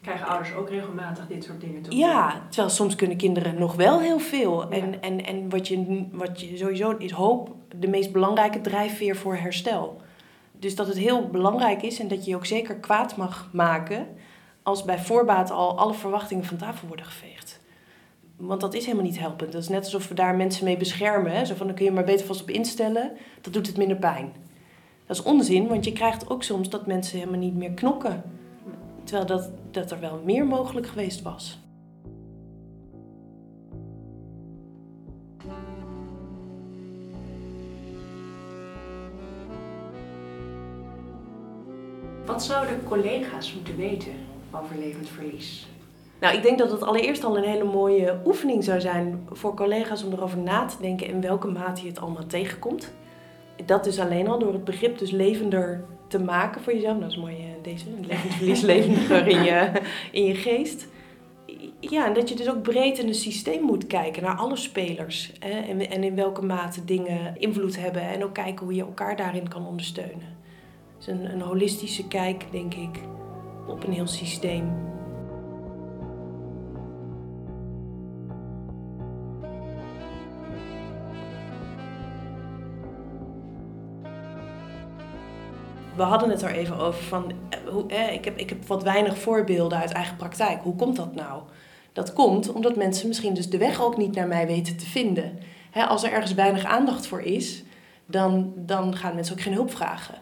Krijgen 0.03 0.27
ouders 0.27 0.53
ook 0.53 0.69
regelmatig 0.69 1.27
dit 1.27 1.43
soort 1.43 1.61
dingen 1.61 1.81
te 1.81 1.95
Ja, 1.95 2.41
terwijl 2.49 2.69
soms 2.69 2.95
kunnen 2.95 3.17
kinderen 3.17 3.59
nog 3.59 3.75
wel 3.75 3.99
heel 3.99 4.19
veel. 4.19 4.69
En, 4.69 5.01
en, 5.01 5.25
en 5.25 5.49
wat, 5.49 5.67
je, 5.67 6.07
wat 6.11 6.41
je 6.41 6.57
sowieso 6.57 6.95
is 6.97 7.11
hoop 7.11 7.55
de 7.75 7.87
meest 7.87 8.11
belangrijke 8.11 8.61
drijfveer 8.61 9.15
voor 9.15 9.35
herstel. 9.35 10.01
Dus 10.51 10.75
dat 10.75 10.87
het 10.87 10.97
heel 10.97 11.27
belangrijk 11.27 11.81
is 11.81 11.99
en 11.99 12.07
dat 12.07 12.23
je 12.23 12.29
je 12.29 12.35
ook 12.35 12.45
zeker 12.45 12.75
kwaad 12.75 13.17
mag 13.17 13.49
maken 13.51 14.07
als 14.63 14.83
bij 14.83 14.99
voorbaat 14.99 15.51
al 15.51 15.77
alle 15.77 15.93
verwachtingen 15.93 16.45
van 16.45 16.57
tafel 16.57 16.87
worden 16.87 17.05
geveegd. 17.05 17.61
Want 18.35 18.61
dat 18.61 18.73
is 18.73 18.85
helemaal 18.85 19.05
niet 19.05 19.19
helpend. 19.19 19.51
Dat 19.51 19.61
is 19.61 19.69
net 19.69 19.83
alsof 19.83 20.07
we 20.07 20.15
daar 20.15 20.35
mensen 20.35 20.65
mee 20.65 20.77
beschermen. 20.77 21.31
Hè? 21.31 21.45
Zo 21.45 21.55
van, 21.55 21.67
dan 21.67 21.75
kun 21.75 21.85
je 21.85 21.91
maar 21.91 22.03
beter 22.03 22.25
vast 22.25 22.41
op 22.41 22.49
instellen. 22.49 23.11
Dat 23.41 23.53
doet 23.53 23.67
het 23.67 23.77
minder 23.77 23.97
pijn. 23.97 24.33
Dat 25.05 25.17
is 25.17 25.23
onzin, 25.23 25.67
want 25.67 25.85
je 25.85 25.91
krijgt 25.91 26.29
ook 26.29 26.43
soms 26.43 26.69
dat 26.69 26.87
mensen 26.87 27.17
helemaal 27.17 27.39
niet 27.39 27.55
meer 27.55 27.71
knokken. 27.71 28.23
Terwijl 29.03 29.25
dat, 29.25 29.49
dat 29.71 29.91
er 29.91 29.99
wel 29.99 30.21
meer 30.23 30.45
mogelijk 30.45 30.87
geweest 30.87 31.21
was. 31.21 31.61
Wat 42.25 42.43
zouden 42.43 42.83
collega's 42.83 43.53
moeten 43.53 43.75
weten 43.75 44.13
over 44.51 44.77
levend 44.77 45.09
verlies? 45.09 45.67
Nou, 46.19 46.35
ik 46.35 46.43
denk 46.43 46.57
dat 46.57 46.71
het 46.71 46.83
allereerst 46.83 47.23
al 47.23 47.37
een 47.37 47.43
hele 47.43 47.63
mooie 47.63 48.19
oefening 48.25 48.63
zou 48.63 48.81
zijn 48.81 49.27
voor 49.31 49.53
collega's 49.53 50.03
om 50.03 50.13
erover 50.13 50.37
na 50.37 50.65
te 50.65 50.75
denken 50.79 51.07
in 51.07 51.21
welke 51.21 51.47
mate 51.47 51.81
je 51.81 51.87
het 51.87 51.99
allemaal 51.99 52.25
tegenkomt. 52.25 52.91
Dat 53.65 53.83
dus 53.83 53.99
alleen 53.99 54.27
al 54.27 54.39
door 54.39 54.53
het 54.53 54.63
begrip 54.63 54.97
dus 54.97 55.11
levender 55.11 55.85
te 56.07 56.19
maken 56.19 56.61
voor 56.61 56.73
jezelf. 56.73 56.99
Dat 56.99 57.09
is 57.09 57.17
mooi, 57.17 57.35
uh, 57.35 57.45
deze, 57.61 57.85
levend 58.07 58.33
verlies 58.33 58.61
levendiger 58.61 59.27
in 59.27 59.43
je, 59.43 59.71
in 60.11 60.25
je 60.25 60.35
geest. 60.35 60.87
Ja, 61.79 62.07
en 62.07 62.13
dat 62.13 62.29
je 62.29 62.35
dus 62.35 62.49
ook 62.49 62.61
breed 62.61 62.97
in 62.97 63.07
het 63.07 63.15
systeem 63.15 63.61
moet 63.61 63.87
kijken 63.87 64.23
naar 64.23 64.35
alle 64.35 64.55
spelers. 64.55 65.31
Hè, 65.39 65.59
en, 65.59 65.89
en 65.89 66.03
in 66.03 66.15
welke 66.15 66.41
mate 66.41 66.85
dingen 66.85 67.35
invloed 67.37 67.79
hebben. 67.79 68.01
En 68.01 68.23
ook 68.23 68.33
kijken 68.33 68.65
hoe 68.65 68.75
je 68.75 68.81
elkaar 68.81 69.15
daarin 69.15 69.47
kan 69.47 69.67
ondersteunen. 69.67 70.37
Dus 70.97 71.07
een, 71.07 71.31
een 71.31 71.41
holistische 71.41 72.07
kijk, 72.07 72.45
denk 72.51 72.73
ik, 72.73 72.99
op 73.67 73.83
een 73.83 73.93
heel 73.93 74.07
systeem. 74.07 74.92
We 85.95 86.03
hadden 86.03 86.29
het 86.29 86.41
er 86.41 86.51
even 86.51 86.77
over 86.77 87.03
van, 87.03 87.31
hoe, 87.69 87.87
eh, 87.87 88.13
ik, 88.13 88.25
heb, 88.25 88.37
ik 88.37 88.49
heb 88.49 88.67
wat 88.67 88.83
weinig 88.83 89.17
voorbeelden 89.17 89.77
uit 89.77 89.91
eigen 89.91 90.15
praktijk. 90.15 90.61
Hoe 90.61 90.75
komt 90.75 90.95
dat 90.95 91.15
nou? 91.15 91.41
Dat 91.93 92.13
komt 92.13 92.51
omdat 92.51 92.75
mensen 92.75 93.07
misschien 93.07 93.33
dus 93.33 93.49
de 93.49 93.57
weg 93.57 93.81
ook 93.81 93.97
niet 93.97 94.15
naar 94.15 94.27
mij 94.27 94.47
weten 94.47 94.77
te 94.77 94.85
vinden. 94.85 95.39
Als 95.87 96.03
er 96.03 96.11
ergens 96.11 96.33
weinig 96.33 96.65
aandacht 96.65 97.07
voor 97.07 97.21
is, 97.21 97.63
dan, 98.05 98.53
dan 98.55 98.95
gaan 98.95 99.15
mensen 99.15 99.35
ook 99.35 99.41
geen 99.41 99.53
hulp 99.53 99.71
vragen. 99.71 100.15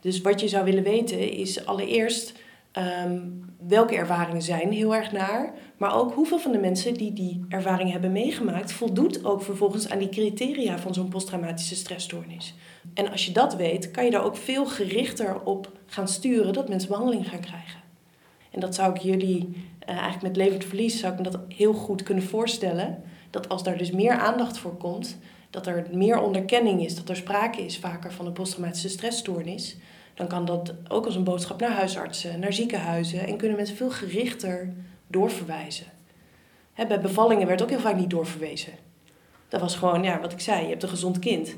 Dus 0.00 0.20
wat 0.20 0.40
je 0.40 0.48
zou 0.48 0.64
willen 0.64 0.82
weten 0.82 1.32
is 1.32 1.66
allereerst 1.66 2.32
um, 2.78 3.44
welke 3.68 3.96
ervaringen 3.96 4.42
zijn 4.42 4.72
heel 4.72 4.94
erg 4.94 5.12
naar, 5.12 5.52
maar 5.76 5.94
ook 5.94 6.12
hoeveel 6.12 6.38
van 6.38 6.52
de 6.52 6.58
mensen 6.58 6.94
die 6.94 7.12
die 7.12 7.44
ervaring 7.48 7.90
hebben 7.92 8.12
meegemaakt 8.12 8.72
voldoet 8.72 9.24
ook 9.24 9.42
vervolgens 9.42 9.90
aan 9.90 9.98
die 9.98 10.08
criteria 10.08 10.78
van 10.78 10.94
zo'n 10.94 11.08
posttraumatische 11.08 11.74
stressstoornis. 11.74 12.54
En 12.94 13.10
als 13.10 13.26
je 13.26 13.32
dat 13.32 13.56
weet, 13.56 13.90
kan 13.90 14.04
je 14.04 14.10
daar 14.10 14.24
ook 14.24 14.36
veel 14.36 14.66
gerichter 14.66 15.40
op 15.42 15.72
gaan 15.86 16.08
sturen 16.08 16.52
dat 16.52 16.68
mensen 16.68 16.88
behandeling 16.88 17.28
gaan 17.28 17.40
krijgen. 17.40 17.80
En 18.50 18.60
dat 18.60 18.74
zou 18.74 18.94
ik 18.94 19.00
jullie 19.00 19.48
uh, 19.48 19.94
eigenlijk 19.94 20.22
met 20.22 20.36
levend 20.36 20.64
verlies 20.64 21.00
zou 21.00 21.12
ik 21.12 21.18
me 21.18 21.30
dat 21.30 21.40
heel 21.48 21.72
goed 21.72 22.02
kunnen 22.02 22.24
voorstellen. 22.24 23.02
Dat 23.30 23.48
als 23.48 23.62
daar 23.62 23.78
dus 23.78 23.90
meer 23.90 24.18
aandacht 24.18 24.58
voor 24.58 24.76
komt, 24.76 25.18
dat 25.50 25.66
er 25.66 25.86
meer 25.92 26.20
onderkenning 26.20 26.84
is, 26.84 26.94
dat 26.94 27.08
er 27.08 27.16
sprake 27.16 27.64
is 27.64 27.78
vaker 27.78 28.12
van 28.12 28.26
een 28.26 28.32
posttraumatische 28.32 28.88
stressstoornis, 28.88 29.76
dan 30.16 30.26
kan 30.26 30.44
dat 30.44 30.74
ook 30.88 31.06
als 31.06 31.14
een 31.14 31.24
boodschap 31.24 31.60
naar 31.60 31.70
huisartsen, 31.70 32.40
naar 32.40 32.52
ziekenhuizen 32.52 33.26
en 33.26 33.36
kunnen 33.36 33.56
mensen 33.56 33.76
veel 33.76 33.90
gerichter 33.90 34.72
doorverwijzen. 35.06 35.86
Hè, 36.72 36.86
bij 36.86 37.00
bevallingen 37.00 37.46
werd 37.46 37.62
ook 37.62 37.70
heel 37.70 37.78
vaak 37.78 37.96
niet 37.96 38.10
doorverwezen. 38.10 38.72
Dat 39.48 39.60
was 39.60 39.76
gewoon, 39.76 40.02
ja, 40.02 40.20
wat 40.20 40.32
ik 40.32 40.40
zei, 40.40 40.62
je 40.62 40.68
hebt 40.68 40.82
een 40.82 40.88
gezond 40.88 41.18
kind. 41.18 41.56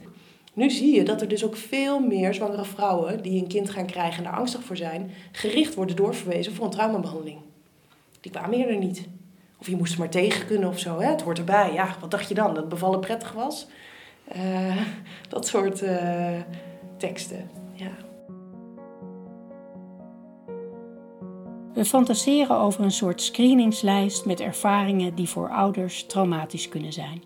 Nu 0.53 0.71
zie 0.71 0.95
je 0.95 1.05
dat 1.05 1.21
er 1.21 1.29
dus 1.29 1.45
ook 1.45 1.57
veel 1.57 2.01
meer 2.01 2.35
zwangere 2.35 2.65
vrouwen 2.65 3.23
die 3.23 3.41
een 3.41 3.49
kind 3.49 3.71
gaan 3.71 3.87
krijgen 3.87 4.19
en 4.19 4.31
daar 4.31 4.39
angstig 4.39 4.63
voor 4.63 4.77
zijn, 4.77 5.11
gericht 5.33 5.75
worden 5.75 5.97
doorverwezen 5.97 6.55
voor 6.55 6.65
een 6.65 6.71
traumabehandeling. 6.71 7.39
Die 8.21 8.33
kwamen 8.33 8.59
eerder 8.59 8.79
niet. 8.79 9.09
Of 9.61 9.69
je 9.69 9.77
moest 9.77 9.93
er 9.93 9.99
maar 9.99 10.09
tegen 10.09 10.47
kunnen 10.47 10.69
of 10.69 10.79
zo. 10.79 11.01
Hè? 11.01 11.09
Het 11.11 11.23
hoort 11.23 11.39
erbij. 11.39 11.73
Ja, 11.73 11.97
wat 12.01 12.11
dacht 12.11 12.29
je 12.29 12.35
dan? 12.35 12.55
Dat 12.55 12.69
bevallen 12.69 13.01
prettig 13.01 13.33
was? 13.33 13.67
Uh, 14.37 14.77
dat 15.29 15.47
soort 15.47 15.83
uh, 15.83 16.41
teksten. 16.97 17.51
Ja. 17.73 18.08
We 21.79 21.85
fantaseren 21.85 22.59
over 22.59 22.85
een 22.85 22.91
soort 22.91 23.23
screeningslijst 23.23 24.25
met 24.25 24.41
ervaringen 24.41 25.15
die 25.15 25.29
voor 25.29 25.49
ouders 25.49 26.07
traumatisch 26.07 26.69
kunnen 26.69 26.93
zijn. 26.93 27.23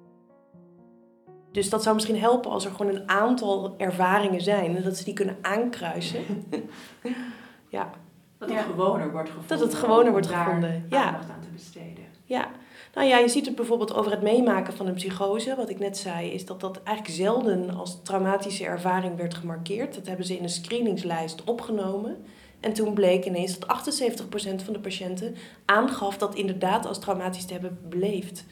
Dus 1.53 1.71
dat 1.71 1.83
zou 1.83 1.95
misschien 1.95 2.19
helpen 2.19 2.51
als 2.51 2.65
er 2.65 2.71
gewoon 2.71 2.95
een 2.95 3.09
aantal 3.09 3.75
ervaringen 3.79 4.41
zijn 4.41 4.77
en 4.77 4.83
dat 4.83 4.97
ze 4.97 5.05
die 5.05 5.15
kunnen 5.15 5.37
aankruisen. 5.43 6.21
ja. 7.69 7.91
Dat 8.39 8.51
het 8.51 8.59
gewoner 8.59 9.13
wordt 9.13 9.29
gevonden. 9.29 9.59
Dat 9.59 9.61
het 9.61 9.75
gewoner 9.75 10.13
wordt 10.13 10.27
gevonden. 10.27 10.87
Ja. 10.89 11.05
Aandacht 11.05 11.31
aan 11.31 11.41
te 11.41 11.49
besteden. 11.53 12.05
Ja. 12.25 12.49
Nou 12.95 13.07
ja, 13.09 13.19
je 13.19 13.29
ziet 13.29 13.47
het 13.47 13.57
bijvoorbeeld 13.57 13.95
over 13.95 14.11
het 14.11 14.23
meemaken 14.23 14.75
van 14.75 14.87
een 14.87 14.95
psychose. 14.95 15.57
Wat 15.57 15.71
ik 15.71 15.79
net 15.79 15.97
zei, 15.97 16.31
is 16.31 16.47
dat 16.47 16.61
dat 16.61 16.83
eigenlijk 16.83 17.17
zelden 17.17 17.71
als 17.71 18.03
traumatische 18.03 18.65
ervaring 18.65 19.17
werd 19.17 19.35
gemarkeerd. 19.35 19.95
Dat 19.95 20.07
hebben 20.07 20.27
ze 20.27 20.37
in 20.37 20.43
een 20.43 20.49
screeningslijst 20.49 21.45
opgenomen. 21.45 22.25
En 22.63 22.73
toen 22.73 22.95
bleek 22.95 23.25
ineens 23.25 23.59
dat 23.59 23.93
78% 23.93 24.23
van 24.65 24.73
de 24.73 24.81
patiënten 24.81 25.35
aangaf 25.65 26.19
dat 26.19 26.35
inderdaad 26.35 26.87
als 26.87 27.01
traumatisch 27.01 27.45
te 27.45 27.53
hebben 27.53 27.79
beleefd. 27.89 28.45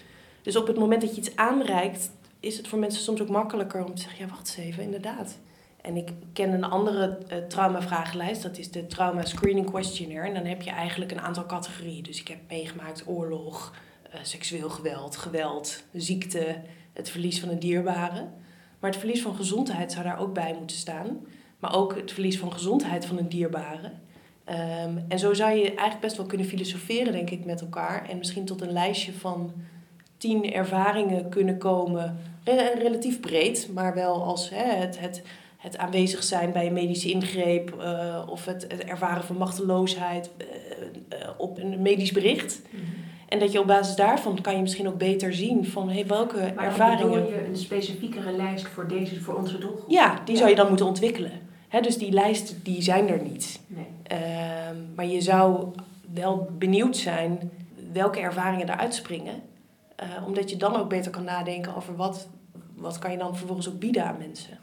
Dus 0.43 0.57
op 0.57 0.67
het 0.67 0.79
moment 0.79 1.01
dat 1.01 1.11
je 1.11 1.21
iets 1.21 1.37
aanreikt, 1.37 2.11
is 2.41 2.57
het 2.57 2.69
voor 2.69 2.79
mensen 2.79 3.03
soms 3.03 3.21
ook 3.21 3.29
makkelijker 3.29 3.85
om 3.85 3.95
te 3.95 4.03
zeggen, 4.03 4.25
ja 4.25 4.31
wacht 4.31 4.49
eens 4.49 4.67
even, 4.67 4.83
inderdaad. 4.83 5.39
En 5.81 5.97
ik 5.97 6.11
ken 6.33 6.53
een 6.53 6.65
andere 6.65 7.19
uh, 7.33 7.39
traumavragenlijst, 7.39 8.43
dat 8.43 8.59
is 8.59 8.71
de 8.71 8.87
Trauma 8.87 9.25
Screening 9.25 9.71
Questionnaire. 9.71 10.29
En 10.29 10.35
dan 10.35 10.45
heb 10.45 10.63
je 10.63 10.71
eigenlijk 10.71 11.11
een 11.11 11.21
aantal 11.21 11.47
categorieën. 11.47 12.03
Dus 12.03 12.21
ik 12.21 12.29
heb 12.29 12.39
meegemaakt 12.49 13.05
oorlog, 13.07 13.75
uh, 14.15 14.21
seksueel 14.23 14.71
geweld, 14.71 15.17
geweld, 15.17 15.83
ziekte, 15.93 16.61
het 16.93 17.11
verlies 17.11 17.41
van 17.41 17.49
een 17.49 17.59
dierbare. 17.59 18.29
Maar 18.81 18.91
het 18.91 18.99
verlies 18.99 19.23
van 19.23 19.35
gezondheid 19.35 19.93
zou 19.93 20.05
daar 20.05 20.19
ook 20.19 20.35
bij 20.35 20.55
moeten 20.59 20.77
staan. 20.77 21.21
Maar 21.61 21.75
ook 21.75 21.97
het 21.97 22.13
verlies 22.13 22.39
van 22.39 22.53
gezondheid 22.53 23.07
van 23.07 23.19
een 23.19 23.29
dierbare. 23.29 23.91
Ehm, 24.45 24.97
en 25.09 25.19
zo 25.19 25.35
zou 25.35 25.53
je 25.53 25.65
eigenlijk 25.65 26.01
best 26.01 26.17
wel 26.17 26.27
kunnen 26.27 26.47
filosoferen, 26.47 27.13
denk 27.13 27.31
ik, 27.31 27.45
met 27.45 27.61
elkaar. 27.61 28.09
En 28.09 28.19
misschien 28.19 28.45
tot 28.45 28.61
een 28.61 28.73
lijstje 28.73 29.13
van 29.13 29.53
tien 30.17 30.53
ervaringen 30.53 31.29
kunnen 31.29 31.59
komen. 31.59 32.19
relatief 32.79 33.21
breed, 33.21 33.69
maar 33.75 33.95
wel 33.95 34.23
als 34.23 34.51
hè, 34.51 34.65
het, 34.65 35.01
het, 35.01 35.23
het 35.57 35.77
aanwezig 35.77 36.23
zijn 36.23 36.53
bij 36.53 36.67
een 36.67 36.73
medische 36.73 37.11
ingreep 37.11 37.75
uh, 37.79 38.23
of 38.29 38.45
het, 38.45 38.63
het, 38.69 38.85
ervaren 38.85 39.25
van 39.25 39.37
machteloosheid 39.37 40.31
uh, 40.39 41.29
op 41.37 41.59
een 41.59 41.83
medisch 41.83 42.13
bericht. 42.13 42.63
Mhm. 42.71 42.83
En 43.29 43.39
dat 43.39 43.53
je 43.53 43.61
op 43.61 43.67
basis 43.67 43.97
daarvan 43.97 44.41
kan 44.41 44.55
je 44.55 44.61
misschien 44.63 44.89
ook 44.89 44.99
beter 44.99 45.35
zien 45.35 45.67
van 45.67 45.91
hey, 45.91 46.07
welke 46.07 46.53
maar 46.57 46.65
ervaringen. 46.65 47.27
je 47.27 47.47
een 47.47 47.57
specifiekere 47.57 48.33
lijst 48.33 48.69
voor 48.69 48.89
deze, 48.89 49.21
voor 49.21 49.35
onze 49.35 49.59
doelgroep? 49.59 49.91
Ja, 49.91 50.21
die 50.25 50.37
zou 50.37 50.49
je 50.49 50.57
dan 50.57 50.69
moeten 50.69 50.87
ontwikkelen. 50.87 51.31
He, 51.71 51.81
dus 51.81 51.99
die 51.99 52.13
lijsten 52.13 52.63
die 52.63 52.83
zijn 52.83 53.09
er 53.09 53.23
niet. 53.23 53.61
Nee. 53.67 53.87
Ehm, 54.03 54.77
maar 54.95 55.07
je 55.07 55.21
zou 55.21 55.67
wel 56.15 56.49
benieuwd 56.59 56.97
zijn 56.97 57.51
welke 57.93 58.21
ervaringen 58.21 58.69
eruit 58.69 58.95
springen. 58.95 59.43
Uh, 60.03 60.27
omdat 60.27 60.51
je 60.51 60.57
dan 60.57 60.77
ook 60.77 60.89
beter 60.89 61.11
kan 61.11 61.25
nadenken 61.25 61.77
over 61.77 61.97
wat, 61.97 62.29
wat 62.75 62.99
kan 62.99 63.13
je 63.13 63.19
dan 63.19 63.37
vervolgens 63.37 63.69
ook 63.69 63.79
bieden 63.79 64.05
aan 64.05 64.19
mensen. 64.19 64.59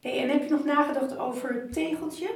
Hey, 0.00 0.22
en 0.22 0.28
heb 0.28 0.42
je 0.42 0.50
nog 0.50 0.64
nagedacht 0.64 1.18
over 1.18 1.52
het 1.52 1.72
tegeltje? 1.72 2.30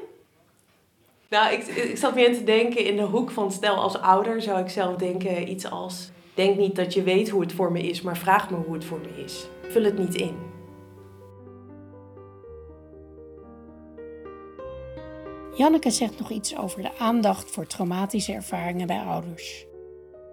Nou, 1.29 1.53
ik, 1.53 1.67
ik 1.67 1.97
zat 1.97 2.15
meer 2.15 2.35
te 2.35 2.45
denken 2.45 2.85
in 2.85 2.97
de 2.97 3.03
hoek 3.03 3.31
van 3.31 3.53
stel 3.53 3.75
als 3.75 3.99
ouder 3.99 4.43
zou 4.43 4.61
ik 4.61 4.69
zelf 4.69 4.97
denken 4.97 5.51
iets 5.51 5.71
als... 5.71 6.11
Denk 6.35 6.57
niet 6.57 6.77
dat 6.77 6.95
je 6.95 7.03
weet 7.03 7.29
hoe 7.29 7.41
het 7.41 7.53
voor 7.53 7.73
me 7.73 7.83
is, 7.83 8.03
maar 8.03 8.17
vraag 8.17 8.51
me 8.51 8.57
hoe 8.57 8.75
het 8.75 8.85
voor 8.85 9.01
me 9.01 9.23
is. 9.25 9.47
Vul 9.69 9.85
het 9.85 9.99
niet 9.99 10.15
in. 10.15 10.52
Janneke 15.55 15.91
zegt 15.91 16.19
nog 16.19 16.31
iets 16.31 16.57
over 16.57 16.83
de 16.83 16.99
aandacht 16.99 17.51
voor 17.51 17.67
traumatische 17.67 18.33
ervaringen 18.33 18.87
bij 18.87 19.01
ouders. 19.01 19.67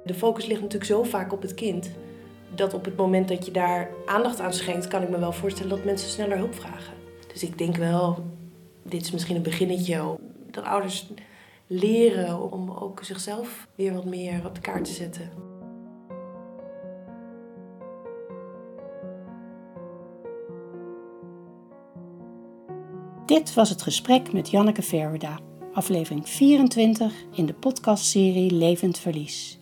De 0.03 0.13
focus 0.13 0.45
ligt 0.45 0.61
natuurlijk 0.61 0.91
zo 0.91 1.03
vaak 1.03 1.33
op 1.33 1.41
het 1.41 1.53
kind 1.53 1.91
dat 2.55 2.73
op 2.73 2.85
het 2.85 2.95
moment 2.95 3.27
dat 3.27 3.45
je 3.45 3.51
daar 3.51 3.89
aandacht 4.05 4.39
aan 4.39 4.53
schenkt, 4.53 4.87
kan 4.87 5.01
ik 5.01 5.09
me 5.09 5.19
wel 5.19 5.31
voorstellen 5.31 5.69
dat 5.69 5.85
mensen 5.85 6.09
sneller 6.09 6.37
hulp 6.37 6.55
vragen. 6.55 6.93
Dus 7.33 7.43
ik 7.43 7.57
denk 7.57 7.75
wel, 7.75 8.25
dit 8.83 9.01
is 9.01 9.11
misschien 9.11 9.35
een 9.35 9.41
beginnetje, 9.41 10.17
dat 10.51 10.63
ouders 10.63 11.11
leren 11.67 12.51
om 12.51 12.71
ook 12.71 13.03
zichzelf 13.03 13.67
weer 13.75 13.93
wat 13.93 14.05
meer 14.05 14.45
op 14.45 14.55
de 14.55 14.61
kaart 14.61 14.85
te 14.85 14.91
zetten. 14.91 15.48
Dit 23.29 23.53
was 23.53 23.69
het 23.69 23.81
gesprek 23.81 24.33
met 24.33 24.49
Janneke 24.49 24.81
Verwerda, 24.81 25.39
aflevering 25.73 26.29
24 26.29 27.13
in 27.35 27.45
de 27.45 27.53
podcastserie 27.53 28.51
Levend 28.51 28.99
Verlies. 28.99 29.59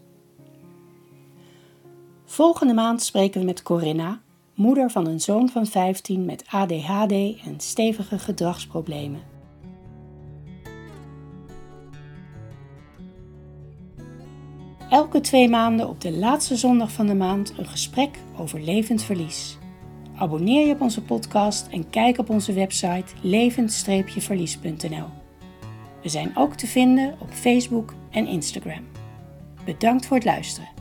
Volgende 2.25 2.73
maand 2.73 3.01
spreken 3.01 3.39
we 3.39 3.45
met 3.45 3.63
Corinna, 3.63 4.21
moeder 4.53 4.91
van 4.91 5.07
een 5.07 5.19
zoon 5.19 5.49
van 5.49 5.65
15 5.65 6.25
met 6.25 6.43
ADHD 6.49 7.11
en 7.45 7.55
stevige 7.57 8.19
gedragsproblemen. 8.19 9.21
Elke 14.89 15.19
twee 15.19 15.49
maanden 15.49 15.89
op 15.89 16.01
de 16.01 16.11
laatste 16.11 16.55
zondag 16.55 16.91
van 16.91 17.07
de 17.07 17.15
maand 17.15 17.53
een 17.57 17.67
gesprek 17.67 18.19
over 18.37 18.61
levend 18.61 19.03
verlies. 19.03 19.57
Abonneer 20.19 20.67
je 20.67 20.73
op 20.73 20.81
onze 20.81 21.01
podcast 21.01 21.67
en 21.67 21.89
kijk 21.89 22.17
op 22.17 22.29
onze 22.29 22.53
website 22.53 23.13
levend-verlies.nl. 23.21 25.07
We 26.01 26.09
zijn 26.09 26.37
ook 26.37 26.53
te 26.53 26.67
vinden 26.67 27.15
op 27.19 27.29
Facebook 27.31 27.93
en 28.11 28.27
Instagram. 28.27 28.87
Bedankt 29.65 30.05
voor 30.05 30.17
het 30.17 30.25
luisteren. 30.25 30.76